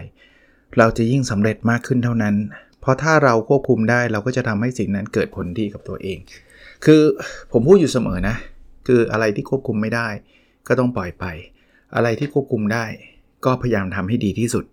[0.78, 2.34] เราจะยิ่งสำเร็จมากขึ้นเท่านั้น
[2.80, 6.18] เพราะถ้าเราควบคุมได้เราก็จะทำให้สิ่งนั้นเกิดผลดีกับตัวเอง
[6.84, 7.02] คือ
[7.52, 8.36] ผมพูดอยู่เสมอนะ
[8.86, 10.08] คืออะไรที่ควบคุมไม่ได้
[10.68, 11.24] ก็ต้องปล่อยไป
[11.94, 12.84] อะไรที่ควบคุมได้
[13.44, 14.64] ก็พยายามทำให้ดีที่สุด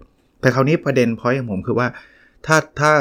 [0.42, 1.88] แต่คราวนี้ประเด็นพอยของผมคือว่า
[2.46, 2.92] ถ้าถ้า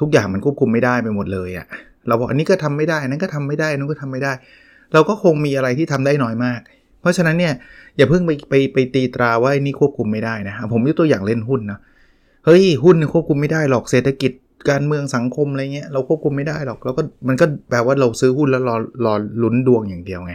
[0.00, 1.66] ทุกอย่างมันควบคุมไม่ได้ไปหมดเลยอะ
[2.08, 4.32] เราบอกอันนี้ก็ทำไม่ได้นั้นก็ทำไม่ได้นั้นก็ทำไม่ได้
[4.92, 6.60] เราก็คงมีอะไรที่ทำได้น้อยมาก
[7.00, 7.54] เพราะฉะนั้นเนี่ย
[7.96, 11.78] อย่าเพิ่งไปไปไปตีตราว่านี่ควบคุมไม่ได้นะผมยกตัวอย่างเล่นหุ้นนะ
[12.44, 14.32] เฮ้ยหุ้นควบคุมไม่ได้หรอกเศรษฐกิจ
[14.70, 20.34] การเมืองสังคมอะไรเงี้ยเราควบคุมไม่ได้หรอกแล้วก็มันก็แปลว่าเราซื้อหุ้นแล้วรอรอลุ้นดวงอย่างเดียวไง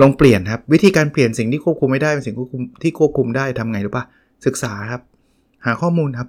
[0.00, 2.36] ลองเปลี่ยนครับ วิธีการเปลี่ยนสิ่งที่ควบคุมไม่ได้เป็นสิ่ง
[2.82, 4.04] ที่ควบคุมได้ทำไงรู้ปะ
[4.46, 5.02] ศึกษาครับ
[5.66, 6.28] หาข้อมูลครับ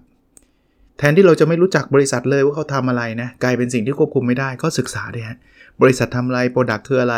[0.97, 5.37] แทนที่เราจะไม่รู้จักบริษัทเลยว่าเขาทำอะไรนะกลายเป็นสิ่งที่ควบคุมไม่ได้ก็ศึกษาเลยฮะ
[5.81, 7.15] บริษัททำอะไรโปรดักต์คืออะไร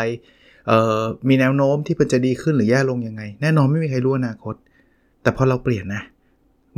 [1.28, 4.54] มีแนวโน้มที่มันจะดีขึ้นหรือแย่ลงยังไง แน่นอนไม่มีใครรู้อนาคต
[5.22, 6.02] แต่พอเราเปลี่ยนนะ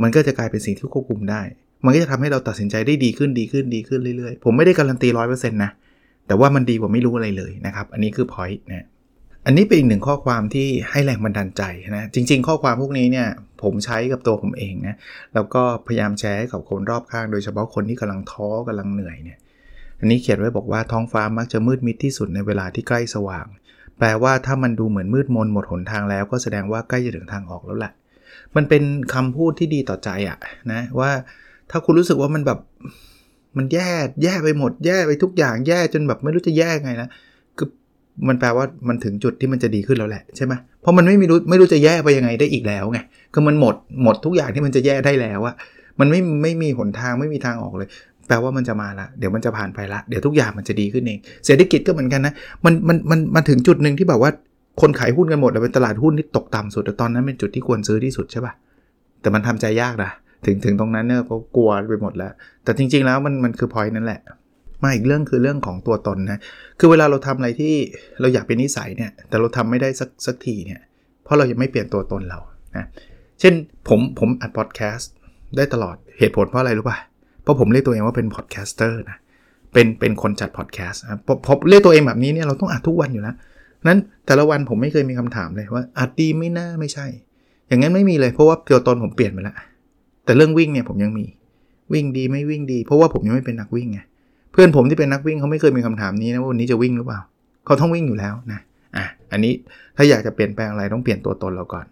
[0.01, 1.41] มันก็จะกลายเป็นสิ่งที่ควบคุมได้
[1.85, 5.71] มันก็จะทำให้เราตัดสินใจได้ดีขึ้นดีขึ้นดีขึ้นเรื่อยๆ ผมไม่ได้การันตีร้อยเปอร์เซ็นต์นะ
[6.27, 8.85] แต่ว่ามันดีกว่าไม่รู้อะไรเลยนะครับ อันนี้คือพอยต์นะ
[9.45, 11.63] อันนี้เป็นอีกหนึ่งข้อความที่ให้แรงบันดาลใจ
[11.95, 13.27] นะ จริง ๆ ข้อความพวกนี้เนี่ย
[13.63, 14.95] ผมใช้กับตัวผมเองนะ
[15.33, 19.37] แล้วก็พยายามแชร์ให้กับคนรอบข้าง โดยเฉพาะคนที่กำลังท้อกำลังเหนื่อยเนี่ย
[19.99, 23.45] อันนี้เขียนไว้บอกว่าท้องฟ้ามักจะมืดมิดที่สุดในเวลาที่ใกล้สว่าง
[23.97, 27.91] แปลว่าถ้ามันดูเหมือนมืดมนหมดหนทางแล้ว ก็แสดงว่าใกล้จะถึงทางออกแล้วแหละ
[28.55, 28.83] มันเป็น
[29.13, 30.37] คำพูดที่ดีต่อใจอะ
[30.71, 31.11] นะว่า
[31.71, 32.59] ถ้าคุณรู้สึกว่ามันแบบ
[33.57, 33.89] มันแย่
[34.23, 37.09] แย่ไปหมดแย่ไปทุกอย่างแย่จนแบบไม่รู้จะแย่ไงนะ
[38.27, 42.99] มันแปลว่ามันถึงจุดที่มันจะดีขึ้นแล้วแหละใช่ไหมเพราะมันไม่มีรู้ไม่รู้จะแย่ไปยังไงได้อีกแล้วไง
[43.33, 45.55] คือมันหมดหมดทุกอย่างที่มันจะแย่ได้แล้วอะ
[45.99, 47.89] มันไม่ไม่มีหนทางไม่มีทางออกเลย
[48.27, 52.33] แปลว่ามันจะมาละเดี๋ยวมันจะผ่านไปละเดี๋ยวทุกอย่างมันจะดีขึ้นเองเศรษฐกิจก็เหมือนกันนะ
[52.65, 54.31] มันมันมันมาถึงจุดหนึ่งที่แบบว่า
[54.81, 58.53] คนขายหุ้นกันหมดแล้วเป็นตลาดหุ้นที่ตกต่ำสุดแต่ตอนนั้นเป็นจุดที่ควรซื้อที่สุดใช่ปะ่ะ
[59.21, 60.11] แต่มันทำใจยากนะ
[60.45, 62.31] ถึงถึงตรงนั้นเนี่ยก็กลัวไปหมดแล้ว
[62.63, 64.19] แต่จริง ๆ แล้วมันมันคือพอยนั่นแหละ
[64.83, 66.39] มาอีกเรื่องคือเรื่องของตัวตนนะ
[66.79, 67.73] คือเวลาเราทำอะไรที่
[68.19, 70.79] เราอยากเป็นนิสัยเนี่ย แต่เราทำไม่ได้สักสักทีเนี่ย
[71.23, 72.39] เพราะเรายังไม่เปลี่ยนตัวตนเรา
[72.77, 72.85] นะ
[73.39, 73.53] เช่น
[73.87, 75.11] ผมผมอัดพอดแคสต์
[75.57, 76.97] ได้ตลอด เหตุผลเพราะอะไรรู้ป่ะ
[77.43, 79.17] เพราะผมเรียกตัวเองว่าเป็น podcaster นะ
[79.73, 83.35] เป็นเป็นคนจัดพอดแคสต์พอพอเรียกตัวเองแบบนี้เนี่ยเราต้องอัดทุกวันอยู่แล้ว
[83.87, 87.05] นั้นแต่ละวันผมไม่เคยมีคำถามเลยว่าอัดดีไม่น่าไม่ใช่
[87.67, 89.55] อย่างนั้นไม่มีเลยเพราะว่าตัวตนผมเปลี่ยนไปแล้ว
[90.25, 91.25] แต่เรื่องวิ่งเนี่ยผมยังมี
[91.93, 93.99] วิ่งดีไม่วิ่งดี เพราะว่าผมยังไม่เป็นนักวิ่งไง
[94.51, 97.19] เพื่อนผมที่เป็นนักวิ่งเขาไม่เคยมีคำถามนี้นะว่าวันนี้จะวิ่งหรือเปล่า
[97.65, 98.59] เขาต้องวิ่งอยู่แล้วนะ
[98.95, 99.53] อะอันนี้
[99.97, 101.85] ถ้าอยากจะเปลี่ยนแปลงอะไรต้องเปลี่ยนตัวตนเราก่อน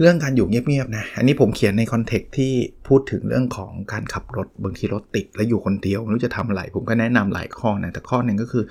[0.00, 2.52] เรื่องการอยู่เงียบๆนะอันนี้ผมเขียนในคอนเทกต์ที่
[2.88, 8.64] พูดถึงเรื่องของการขับรถบางทีรถติดแล้วอยู่คนเดียวไม่รู้จะทำอะไร ผมก็แนะนำหลายข้อนะแต่ข้อหนึ่งก็คือ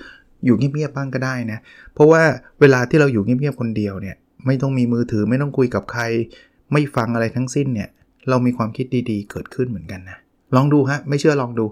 [0.44, 1.58] อยู่เงียบๆบ้างก็ได้นะ
[1.94, 2.22] เพราะว่า
[2.60, 6.02] เวลาที่เราอยู่เงียบๆคนเดียวเนี่ยไม่ต้องมีมือถือไม่ต้องคุยกับใคร
[6.72, 7.88] ไม่ฟังอะไรทั้งสิ้นเนี่ย
[8.28, 10.18] เรามีความคิดดีๆ เกิดขึ้นเหมือนกันนะ
[10.56, 11.66] ลองดูฮะไม่เชื่อลองดู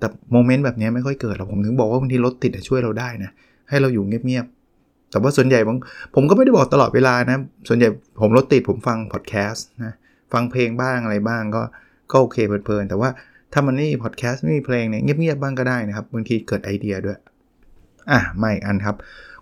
[0.00, 3.30] แต่โมเมนต์แบบนี้ไม่ค่อยเกิดหรอกผมถึงบอกว่าบางทีรถติดช่วยเราได้นะ
[3.68, 5.76] ให้เราอยู่เงียบๆแต่ว่าส่วนใหญ่ผม
[6.14, 7.38] ผมก็ไม่ได้บอกตลอดเวลานะ
[7.68, 7.88] ส่วนใหญ่
[8.20, 9.94] ผมรถติดผมฟังพอดแคสต์นะ
[10.32, 11.62] ฟังเพลงบ้างอะไรบ้างก็
[12.12, 13.10] ก็โอเคเพลินๆแต่ว่า
[13.52, 17.18] ถ้ามันไม่มีพอดแคสต์ไม่มีเพลงเนี่ยเงียบๆบ้างก็ได้นะครับบางทีเกิดไอเดียด้วย
[18.10, 18.96] อะม่อันครับ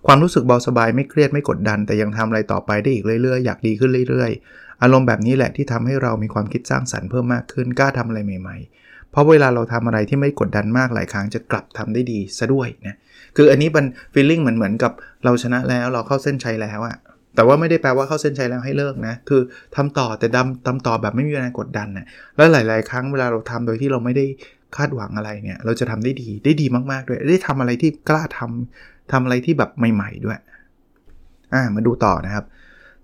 [0.06, 12.96] ความรู้สึกเบาสบายไม่เครียดไม่กดดัน แต่ยังทำอะไรต่อไปได้อีกเรื่อยๆอยากดีขึ้นเรื่อยๆ อารมณ์แบบนี้แหละที่ทำให้เรามีความคิดสร้างสรรค์เพิ่มมากขึ้นกล้าทำอะไรใหม่ ๆ เพราะเวลาเราทำอะไรที่ไม่กดดันมากหลายครั้งจะกลับทำได้ดีซะด้วยนะ
[13.36, 14.92] คืออันนี้เป็นฟีลลิ่งเหมือนเหมือนกับ
[15.24, 16.96] เราชนะแล้วเราเข้าเส้นชัยแล้วอะ
[17.34, 19.40] แต่ว่าไม่ได้แปลว่าเข้าเส้นชัยแล้วให้เลิกนะ คือ
[19.76, 22.06] ทำต่อแต่ดำทำต่อแบบไม่มีแรงกดดันนะ
[22.36, 24.24] แล้วหลาย ๆ ครั้งเวลาเราทำโดยที่เราไม่ได้
[24.76, 30.38] คาดหวังอะไรเนี่ย เราจะทำได้ดีได้ดีมากๆด้วยได้ทำอะไรที่กล้าทำทำอะไรที่แบบใหม่ ๆ ด้วย
[31.54, 32.44] อ่ามาดูต่อนะครับ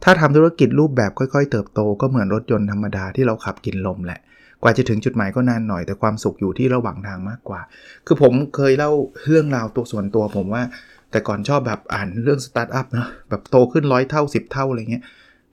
[0.05, 4.21] ถ้าทำธุรกิจรูปแบบค่อย ๆ เติบโตก็เหมือนรถยนต์ธรรมดาที่เราขับกินลมแหละ
[4.65, 7.61] กว่าจะถึงจุดหมายก็นานหน่อยแต่ความสุขอยู่ที่ระหว่างทางมากกว่า
[8.07, 8.91] คือผมเคยเล่า
[9.25, 10.62] เรื่องราวตัวส่วนตัวผมว่า
[11.11, 15.03] แต่ก่อนชอบแบบอ่านเรื่องสตาร์ทอัพนะแบบโตขึ้นร้อยเท่า 10 เท่าอะไรเงี้ย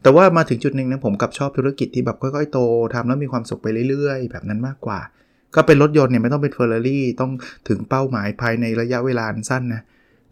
[0.03, 2.59] แต่ว่ามาถึงจุดหนึ่งนะผมกับชอบธุรกิจที่แบบค่อยๆ โต
[2.93, 4.99] ทำแล้วมีความสุขไปเรื่อยๆ แบบนั้นมากกว่า
[5.55, 7.31] ก็เป็นรถยนต์เนี่ยไม่ต้องเป็นเฟอร์รารี่ต้อง
[7.69, 9.81] ถึงเป้าหมายภายในระยะเวลาสั้นนะ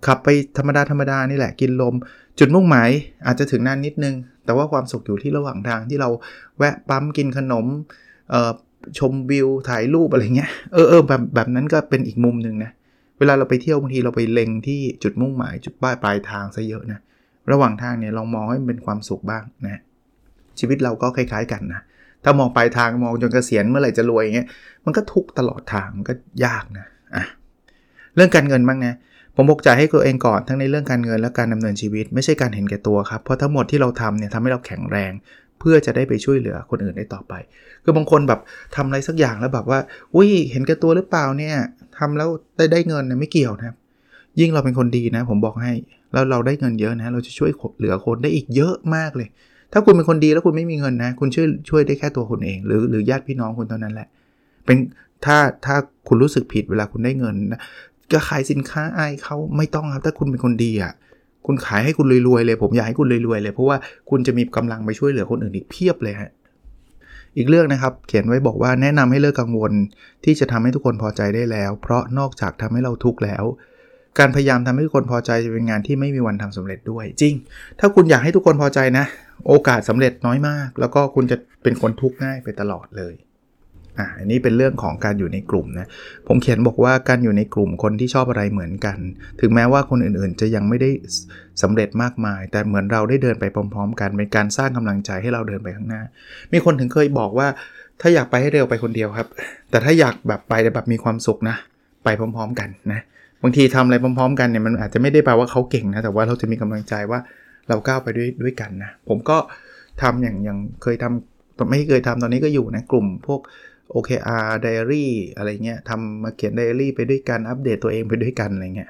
[0.06, 0.28] ขับไป
[0.58, 1.96] ธรรมดาธรรมดานี่แหละกินลม
[2.40, 2.90] จุดมุ่งหมาย
[3.26, 4.16] อาจจะถึงนานนิดนึง
[4.46, 6.10] แต่ว่าความสุขอยู่ที่ระหว่างทางที่เรา
[6.58, 7.66] แวะปั๊มกินขนม
[9.00, 12.72] ชมวิวถ่ายรูปอะไรเงี้ยเออเออแบบแบบนั้นก็เป็นอีกมุมหนึ่งนะ
[13.20, 17.00] เวลาเราไปเที่ยวบางทีเราไปเล็งที่จุดมุ่งหมายจุดป้ายปลายทางซะเยอะนะ
[17.52, 19.82] ระหว่างทางเนี่ยลองมองให้มันเป็นความสุขบ้างนะ
[20.60, 21.82] ชีวิตเราก็คล้ายๆกันนะ
[22.24, 24.48] ถ้ามองปลายทางมองจนเกษียณเมื่อไหร่จะรวยอย่างเงี้ย
[24.86, 26.14] มันก็ทุกตลอดทางมันก็
[26.46, 26.86] ยากนะ
[27.16, 27.26] อะ
[28.16, 28.96] เรื่องการเงินบ้างนะ
[29.36, 35.12] ผมบอกใจให้ตัวเองก่อนทั้งในเรื่องการเงินและการดำเนินชีวิต ไม่ใช่การเห็นแก่ตัวครับเพราะทั้งหมดที่เราทำเนี่ยทำให้เราแข็งแรง
[35.60, 37.34] เพื่อจะได้ไปช่วยเหลือคนอื่นได้ต่อไป
[37.84, 38.40] คือบางคนแบบ
[38.76, 39.80] ทำอะไรสักอย่างแล้วแบบว่า
[40.16, 41.56] อุ้ยเห็นแก่ตัวหรือเปล่าเนี่ย
[41.98, 43.76] ทำแล้วได้ได้เงินนะไม่เกี่ยวนะครับ
[44.40, 45.74] ยิ่งเราเป็นคนดีนะ ผมบอกให้
[46.14, 49.28] แล้วเราได้เงินเยอะนะ เราจะช่วยเหลือคนได้อีกเยอะมากเลย
[49.74, 54.08] ถ้าคุณเป็นคนดีแล้วคุณไม่มีเงินนะ คุณช่วยช่วยได้แค่ตัวคุณเอง หรือหรือญาติพี่น้องคุณเท่านั้นแหละ
[54.66, 54.78] เป็น
[55.26, 55.76] ถ้าถ้า
[56.08, 57.60] คุณรู้สึกผิดเวลาคุณได้เงินนะ
[58.12, 60.94] จะขายสินค้าอายเขาไม่ต้องครับ ถ้าคุณเป็นคนดีอะ
[61.46, 63.78] คุณขายให้คุณรวยๆเลย ผมอยากให้คุณรวยๆเลย เพราะว่า
[64.10, 66.32] คุณจะมีกำลังไปช่วยเหลือคนอื่นอีกเพียบเลยฮะ
[67.38, 69.74] อีกเรื่องนะครับ เขียนไว้บอกว่าแนะนำให้เลิกกังวล
[70.24, 73.44] ที่จะทำให้ทุกคนพอใจได้แล้ว เพราะนอกจากทำให้เราทุกข์แล้ว
[74.20, 77.36] การพยายามทำให้ทุกคนพอใจจะเป็นงานที่ไม่มีวันทำสำเร็จด้วย จริง
[77.80, 79.06] ถ้าคุณอยากให้ทุกคนพอใจนะ
[79.48, 83.14] โอกาสสำเร็จน้อยมาก แล้วก็คุณจะเป็นคนทุกข์ง่ายไปตลอดเลย
[84.00, 85.88] อ่าอันนี้เป็นเรื่องของการอยู่ในกลุ่มนะ
[86.28, 88.98] ผมเขียนบอกว่าการอยู่ในกลุ่มคนที่ชอบอะไรเหมือนกัน
[89.42, 90.90] ถึงแม้ว่าคนอื่นๆ จะยังไม่ได้
[91.62, 96.02] สำเร็จมากมาย แต่เหมือนเราได้เดินไปพร้อม ๆ กันเป็นการสร้างกำลังใจให้เราเดินไปข้างหน้า
[96.54, 97.48] มีคนถึงเคยบอกว่า
[98.02, 99.28] ถ้าอยากไปให้เร็วไปคนเดียวครับ
[99.70, 101.56] แต่ถ้าอยากแบบไปแบบมีความสุขนะ
[102.04, 103.02] ไปพร้อม ๆ กันนะ
[103.44, 107.20] บางทีทำอะไรพร้อม ๆ กันเนี่ยมันอาจจะไม่ได้แปลว่าเขาเก่งนะแต่ว่าเราจะมีกำลังใจว่า
[107.70, 109.38] เราก้าวไปด้วยด้วยกันนะผมก็
[110.02, 113.42] ทำอย่างอย่างเคยทำไม่เคยทำตอนนี้ก็อยู่นะกลุ่มพวก
[113.96, 115.06] OKR Diary
[115.38, 118.90] อะไรเงี้ยทำมาเขียน Diary ไปด้วยกัน อัปเดตตัวเองไปด้วยกันอะไรเงี้ย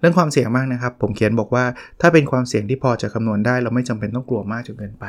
[0.00, 1.64] เรื่องความเสี่ยงมากนะครับ ผมเขียนบอกว่า
[2.00, 5.04] ถ้าเป็นความเสี่ยงที่พอจะคำนวณได้ เราไม่จำเป็นต้องกลัวมากจนเกินไป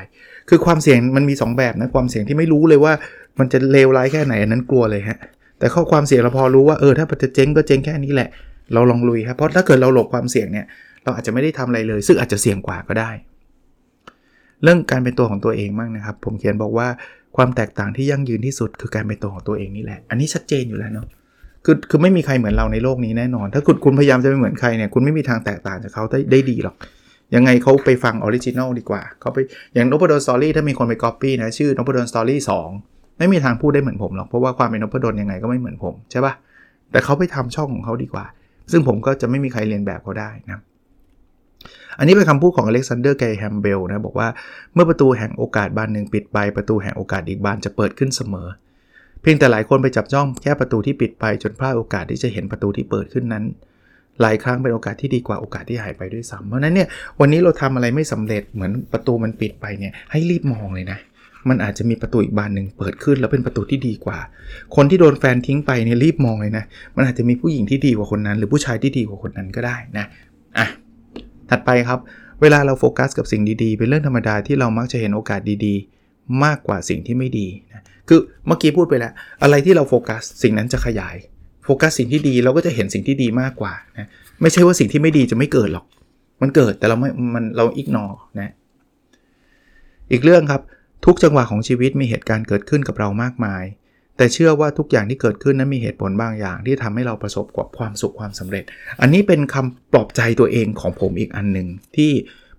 [0.49, 2.93] คือความเสี่ยงมันมี 2 แบบนะความเสี่ยงที่ไม่รู้เลยว่า
[3.39, 5.17] มันจะเลวร้ายแค่ไหนอันนั้นกลัวเลยฮะ
[5.59, 8.29] แต่ข้อความเสี่ยงเราพอรู้ว่าเออถ้าจะเจ๊งก็เจ๊งแค่นี้แหละ
[8.73, 10.65] เราลองลุยครับเพราะถ้าเกิดเราหลบความเสี่ยงเนี่ย
[11.03, 13.11] เราอาจจะไม่ได้ทำอะไรเลย ซึ่งอาจจะเสี่ยงกว่าก็ได้
[14.63, 16.88] เรื่องการเป็นตัวของตัวเองมากนะครับ ผมเขียนบอกว่า
[17.36, 21.07] ความแตกต่างที่ยั่งยืนที่สุดคือการเป็นตัวของตัวเองนี่แหละ อันนี้ชัดเจนอยู่แล้วเนาะ
[21.65, 26.75] คือคือไม่มีใครเหมือนเราในโลกนี้แน่นอน ถ้าคุณคุณพยายามจะไปเหมือนใครเนี่ยคุณไม่มีทางแตกต่างจากเขาได้ได้ดีหรอก
[27.36, 29.38] ยังไงเขาไปฟัง original ดีกว่าเขาไป
[29.73, 32.51] อย่างนพดล Story ถ้ามีคนไปก๊อปปี้นะชื่อนพดล Story
[33.19, 36.34] ไม่มีทางพูดได้เหมือนผมหรอกเพราะว่าความเป็นนพดลยังไงก็ไม่เหมือนผมใช่ปะ
[36.91, 38.25] แต่เขาไปทำช่องของเขาดีกว่า
[38.71, 40.59] ซึ่งผมก็จะไม่มีใครเลียนแบบเขาได้นะ
[41.97, 44.27] อันนี้เป็นคำพูดของอเล็กซานเดอร์ เกรแฮมเบลล์นะบอกว่า
[44.73, 48.47] เมื่อประตูแห่งโอกาสบานหนึ่งปิดไปประตูแห่งโอกาสอีกบานจะเปิดขึ้นเสมอ
[49.21, 53.43] เพียงแต่หลายคนไปจับจ้องแค่ประตูที่ปิดไปจนพลาดโอกาสที่จะเห็นประตูที่เปิดขึ้นนั้น
[54.21, 56.87] หลายครั้งเป็นโอกาสที่ดีกว่าโอกาสที่หายไปด้วยซ้ำเพราะนั้นเนี่ย
[57.19, 60.99] วันนี้เราทำอะไรไม่สำเร็จเหมือนประตูมันปิดไปเนี่ยให้รีบมองเลยนะ
[61.49, 64.19] มันอาจจะมีประตูอีกบานหนึ่งเปิดขึ้นแล้วเป็นประตูที่ดีกว่า
[64.75, 66.63] คนที่โดนแฟนทิ้งไปเนี่ยรีบมองเลยนะ
[66.95, 70.05] มันอาจจะมีผู้หญิงที่ดีกว่าคนนั้น หรือผู้ชายที่ดีกว่าคนนั้นก็ได้นะ
[70.57, 70.67] อะ
[71.51, 71.99] ถัดไปครับ
[72.41, 81.15] เวลาเราโฟกัสกับสิ่งดีๆ เป็นเรื่องธรรมดาที่เรามักจะเห็นโอกาสดีๆ มากกว่าสิ่งที่ไม่ดีนะคือเมื่อกี้พูดไปแล้ว อะไรที่เราโฟกัสสิ่งนั้นจะขยาย
[81.65, 84.07] โฟกัสสิ่งที่ดีเราก็จะเห็นสิ่งที่ดีมากกว่านะ
[84.41, 85.85] ไม่ใช่ว่าสิ่งที่ไม่ดีจะไม่เกิดหรอก
[86.41, 88.05] มันเกิดแต่เราไม่มันเราอิกนอ
[88.39, 88.51] นะ
[90.11, 90.61] อีกเรื่องครับ
[91.05, 93.63] ทุกจังหวะของชีวิตมีเหตุการณ์เกิดขึ้นกับเรามากมาย
[94.22, 98.63] แต่เชื่อว่าทุกอย่างที่เกิดขึ้นนั้นมีเหตุผลบางอย่าง ที่ทำให้เราประสบกับความสุขความสำเร็จ
[99.01, 102.11] อันนี้เป็นคำปลอบใจตัวเองของผมอีกอันหนึ่งที่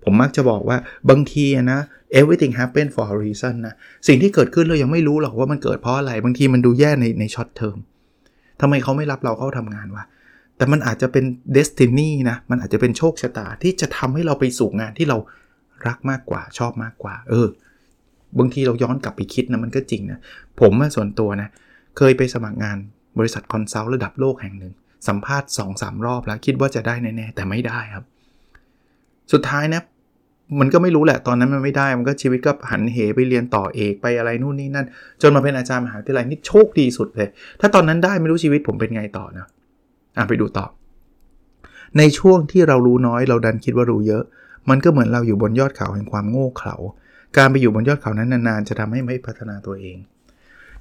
[0.03, 0.77] ผมมักจะบอกว่า
[1.09, 1.79] บางทีนะ
[2.19, 3.75] everything happen for a reason นะ
[4.07, 7.77] สิ่งที่เกิดขึ้นเรายังไม่รู้หรอกว่ามันเกิดเพราะอะไร บางทีมันดูแย่ในใน short term
[8.61, 10.03] ทำไมเขาไม่รับเราเข้าทำงานวะ
[10.57, 11.25] แต่มันอาจจะเป็น
[11.57, 15.17] destiny นะ มันอาจจะเป็นโชคชะตาที่จะทำให้เราไปสู่งานที่เรา
[15.87, 17.47] รักมากกว่าชอบมากกว่า เออ
[18.39, 20.19] บางทีเราย้อนกลับไปคิดนะมันก็จริงนะ
[20.59, 21.49] ผมส่วนตัวนะ
[21.97, 22.77] เคยไปสมัครงาน
[23.19, 24.73] บริษัท consult ระดับโลกแห่งหนึ่ง
[25.07, 28.03] สัมภาษณ์2-3รอบแล้วคิดว่าจะได้แน่ๆแต่ไม่ได้ครับ
[29.31, 29.81] สุดท้ายนะ
[30.59, 34.85] มันก็ไม่รู้แหละตอนนั้นมันไม่ได้ มันก็ชีวิตก็หันเหไปเรียนต่อเอกไปอะไรนู่นนี่นั่น
[35.21, 37.29] จนมาเป็นอาจารย์มหาวิทยาลัยนี่โชคดีสุดเลย
[37.59, 39.45] ถ้าตอนนั้นได้ไม่รู้ชีวิตผมเป็นไงต่อนะ
[40.17, 40.65] อะไปดูต่อ
[41.97, 44.23] ในช่วงที่เรารู้น้อยเราดันคิดว่ารู้เยอะ
[44.69, 46.75] มันก็เหมือนเราอยู่บนยอดเขาแห่งความโง่เขลา
[47.37, 49.97] การไปอยู่บนยอดเขานั้นนานๆ จะทำให้ไม่พัฒนาตัวเอง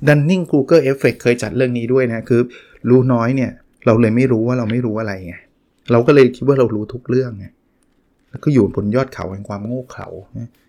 [0.07, 2.40] ดันนิงกูเกิลเอฟเฟกเคยจัดเรื่องนี้ด้วยนะ คือ
[2.88, 3.50] รู้น้อยเนี่ย
[3.86, 5.34] เราเลยไม่รู้ว่าเราไม่รู้อะไรไง
[5.92, 7.46] เราก็เลยคิดว่าเรารู้ทุกเรื่องไง
[8.30, 10.09] แล้วก็อยู่บนยอดเขาแห่งความโง่เขลา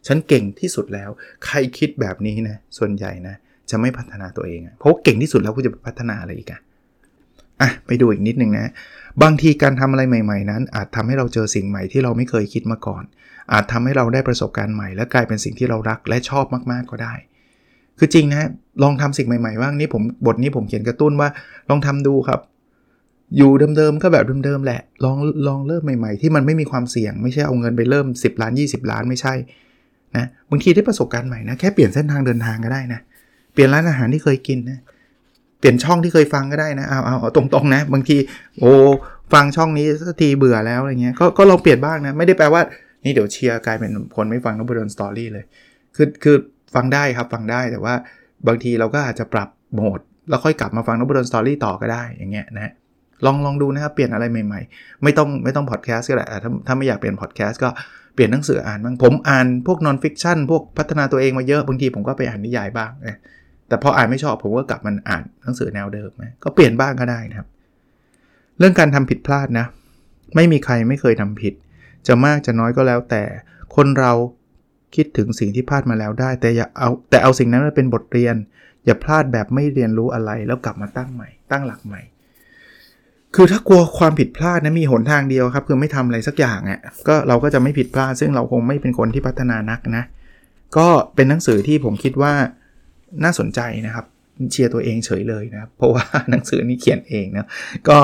[0.08, 1.10] ฉันเก่งที่สุดแล้ว
[1.46, 3.36] ใครคิดแบบนี้นะ ส่วนใหญ่นะ
[3.70, 6.60] จะไม่พัฒนาตัวเอง เพราะเก่งที่สุดแล้วคุณจะพัฒนาอะไรอีกอะ
[7.62, 8.72] อะไปดูอีกนิดนึงนะ
[9.24, 13.04] บางทีการทำอะไรใหม่ ๆ นั้น อาจทำให้เราเจอสิ่งใหม่ที่เราไม่เคยคิดมาก่อน
[13.52, 17.14] อาจทำให้เราได้ประสบการณ์ใหม่ และกลายเป็นสิ่งที่เรารักและชอบมากๆก็ได้
[18.00, 18.50] คือจริงนะ
[18.84, 21.30] ลองทำสิ่งใหม่ๆบ้างนี่ผมบทนี้ผมเขียนกระตุ้นว่า
[21.70, 22.40] ลองทำดูครับ
[23.38, 25.18] อยู่เดิมๆก็แบบเดิมๆแหละลอง
[25.48, 29.34] ลองเริ่มใหม่ๆ ที่มันไม่มีความเสี่ยง ไม่ใช่เอาเงินไปเริ่ม 10 ล้าน 20 ล้านไม่ใช่
[30.18, 33.00] นะบางทีได้ประสบการณ์ใหม่นะแค่เปลี่ยนเส้นทางเดินทางก็ได้นะ
[33.54, 34.80] เปลี่ยนร้านอาหารที่เคยกินนะ
[35.60, 38.18] เปลี่ยนช่องที่เคยฟังก็ได้นะเอาเอาเอาตรงๆนะ บางที
[38.60, 38.74] โอ้
[39.34, 42.62] ฟังช่องนี้สักทีเบื่อแล้วอะไรเงี้ยก็ก็ลองเปลี่ยนบ้างนะไม่ได้แปลว่า
[43.04, 45.46] นี่เดี๋ยวเชียร์กลายเป็นคนไม่ฟังนบดนสตอรี่เลย
[45.96, 46.36] คือคือ
[46.76, 47.96] ฟังได้ครับฟังได้แต่ว่า
[48.48, 50.00] บางทีเราก็อาจจะปรับโหมด
[50.30, 52.74] แล้วค่อยกลับมาฟัง Nopadol's Story ต่อก็ได้อย่างเงี้ยนะ
[53.26, 57.70] ลองลองดูนะครับเปลี่ยนอะไรใหม่ๆ ไม่ต้องไม่ต้องพอดแคสต์ก็ได้ถ้าถ้าไม่อยากเปลี่ยนพอดแคสต์ก็
[58.14, 63.18] เปลี่ยนหนังสืออ่านบ้างผมอ่านพวก non-fiction พวกพัฒนาตัวเองมาเยอะบางทีผมก็ไปอ่านนิยายบ้างนะ
[63.68, 67.48] แต่พออ่านไม่ชอบผมก็กลับมันอ่านหนังสือแนวเดิมนะก็เปลี่ยนบ้างก็ได้นะครับ
[68.60, 69.66] เรื่องการทำผิดพลาดนะ
[70.36, 71.54] ไม่มีใครไม่เคยทำผิด
[72.08, 73.24] จะมากจะน้อยก็แล้วแต่
[73.76, 74.12] คนเรา
[74.96, 78.36] คิดถึงสิ่งที่พลาดมาแล้วได้ แต่อย่าเอาแต่เอาสิ่งนั้นมาเป็นบทเรียน
[78.86, 82.02] อย่าพลาดแบบไม่เรียนรู้อะไรแล้วกลับมาตั้งใหม่ ตั้งหลักใหม่
[83.36, 90.04] คือถ้ากลัวความผิดพลาดนะมีหนทางเดียวครับ คือไม่ทำอะไรสักอย่างอะก็เราก็จะไม่ผิดพลาด ซึ่งเราคงไม่เป็นคนที่พัฒนานักนะ
[90.78, 92.34] ก็เป็นหนังสือที่ผมคิดว่า
[93.24, 94.06] น่าสนใจนะครับ
[94.52, 97.48] เชียร์ตัวเองเฉยเลยนะเพราะว่าหนังสือนี้เขียนเองนะ
[97.90, 98.00] ก็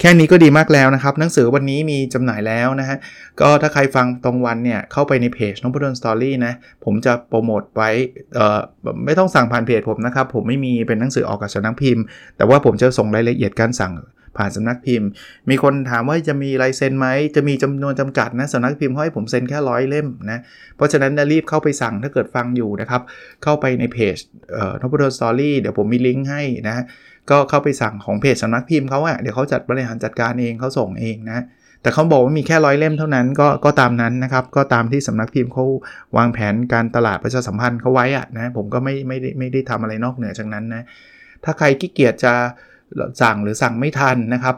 [0.00, 2.96] แค่นี้ก็ดีมากแล้วนะครับ หนังสือวันนี้มีจำหน่ายแล้วนะฮะ
[3.40, 6.52] ก็ถ้าใครฟังตรงวันเนี่ย เข้าไปในเพจน้องพุดนสตอรี่นะ
[6.84, 7.90] ผมจะโปรโมทไว้
[8.34, 8.60] เอ่อ
[9.04, 12.04] ไม่ต้องสั่งผ่านเพจผมนะครับ ผมไม่มีเป็นหนังสือออกกับสำนักพิมพ์
[12.36, 13.94] แต่ว่าผมจะส่งรายละเอียดการสั่ง
[14.38, 15.08] ผ่านสำนักพิมพ์
[15.50, 20.38] มีคนถามว่าจะมีลายเซ็นไหม จะมีจำนวนจำกัดนะสำนักพิมพ์เขาให้ผมเซ็นแค่ร้อยเล่มนะ
[20.76, 23.02] เพราะฉะนั้นรีบเข้าไปสั่งถ้าเกิดฟังอยู่นะครับ
[23.42, 24.16] เข้าไปในเพจ
[24.52, 26.84] เอ่อนพดลสตอรี่เดี๋ยวผมมีลิงก์ให้นะ
[27.30, 31.44] ก็เข้าไปสั่งของเพจสำนักพิมพ์เขาอะเดี๋ยวเขาจัดบริหารจัดการเองเขาส่งเองนะ
[31.82, 35.64] แต่เขาบอกว่ามีแค่ร้อยเล่มเท่านั้นก็ก็ตามนั้นนะครับ ก็ตามที่สำนักพิมพ์เขา
[36.16, 40.82] วางแผนการตลาดประชาสัมพันธ์เขาไว้อะนะ ผมก็ไม่ไม่ได้ไม่ได้ทำอะไรนอกเหนือจากนั้นนะ
[41.44, 42.34] ถ้าใครขี้เกียจจะ
[43.22, 44.56] สั่งหรือสั่งไม่ทันนะครับ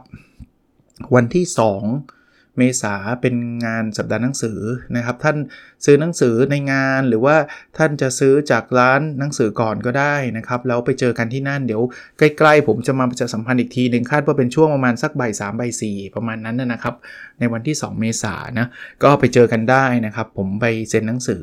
[1.15, 2.24] วันที่ 2
[2.59, 3.35] เมษาเป็น
[3.67, 4.59] งานสัปดาห์หนังสือ
[4.97, 5.37] นะครับ ท่าน
[5.85, 7.37] ซื้อหนังสือในงานหรือว่า
[7.79, 11.83] ท่านจะซื้อจากร้านหนังสือก่อนก็ได้นะครับแล้วไปเจอกันที่นั่นเดี๋ยว
[12.19, 16.95] ใกล้ๆผมจะมาประชาสัมพันธ์อีกทีหนึ่งคาดว่าเป็นช่วงประมาณสักบ่ายสามบ่ายสี่ประมาณนั้นนะครับ
[17.39, 18.67] ในวันที่ 2 เมษานะ
[19.03, 21.43] ก็ไปเจอกันได้นะครับ ผมไปเซ็นหนังสือ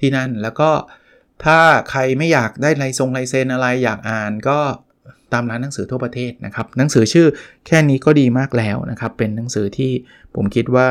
[0.00, 0.70] ที่นั่นแล้วก็
[1.44, 4.58] ถ้าใครไม่อยากได้ลายทรงลายเซ็นอะไรอยากอ่านก็
[5.32, 7.26] ตามร้านหนังสือทั่วประเทศนะครับ หนังสือชื่อ
[7.66, 9.90] แค่นี้ก็ดีมากแล้วนะครับ เป็นหนังสือที่
[10.34, 10.88] ผมคิดว่า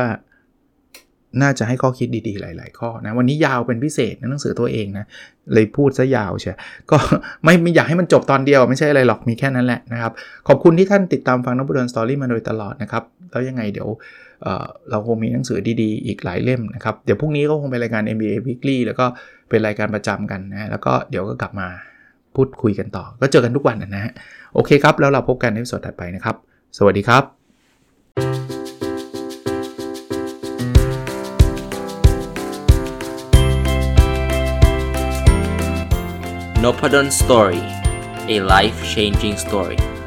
[1.42, 5.04] น่าจะให้ข้อคิดดีๆ หลาย ๆ ข้อนะ วันนี้ยาวเป็นพิเศษนะหนังสือตัวเองนะ
[5.52, 6.56] เลยพูดซะยาวใช่
[6.90, 6.96] ก็
[7.44, 10.12] ไม่ไม่อยากให้มันจบตอนเดียว ไม่ใช่อะไรหรอกมีแค่นั้นแหละนะครับ
[10.48, 13.88] ขอบคุณที่ท่านติดตามฟัง Nopadol's Story มาโดยตลอดนะครับ แล้วยังไงเดี๋ยว
[14.42, 19.06] เราคงมีหนังสือดีๆ อีกหลายเล่มนะครับ เดี๋ยวพรุ่งนี้ก็คงเป็นรายการ MBA Weekly แล้วก็
[19.48, 21.68] เป็นรายการประจำกันนะแล้วก็เดี๋ยวก็กลับมา
[22.38, 24.12] พูดคุยกันต่อ ก็เจอกันทุกวันนะฮะ
[24.54, 26.36] โอเคครับ แล้วเราพบกันในสดถัดไปนะครับ
[26.78, 27.24] สวัสดีครับ
[36.64, 37.62] n o p a d o n Story
[38.34, 39.97] a life changing story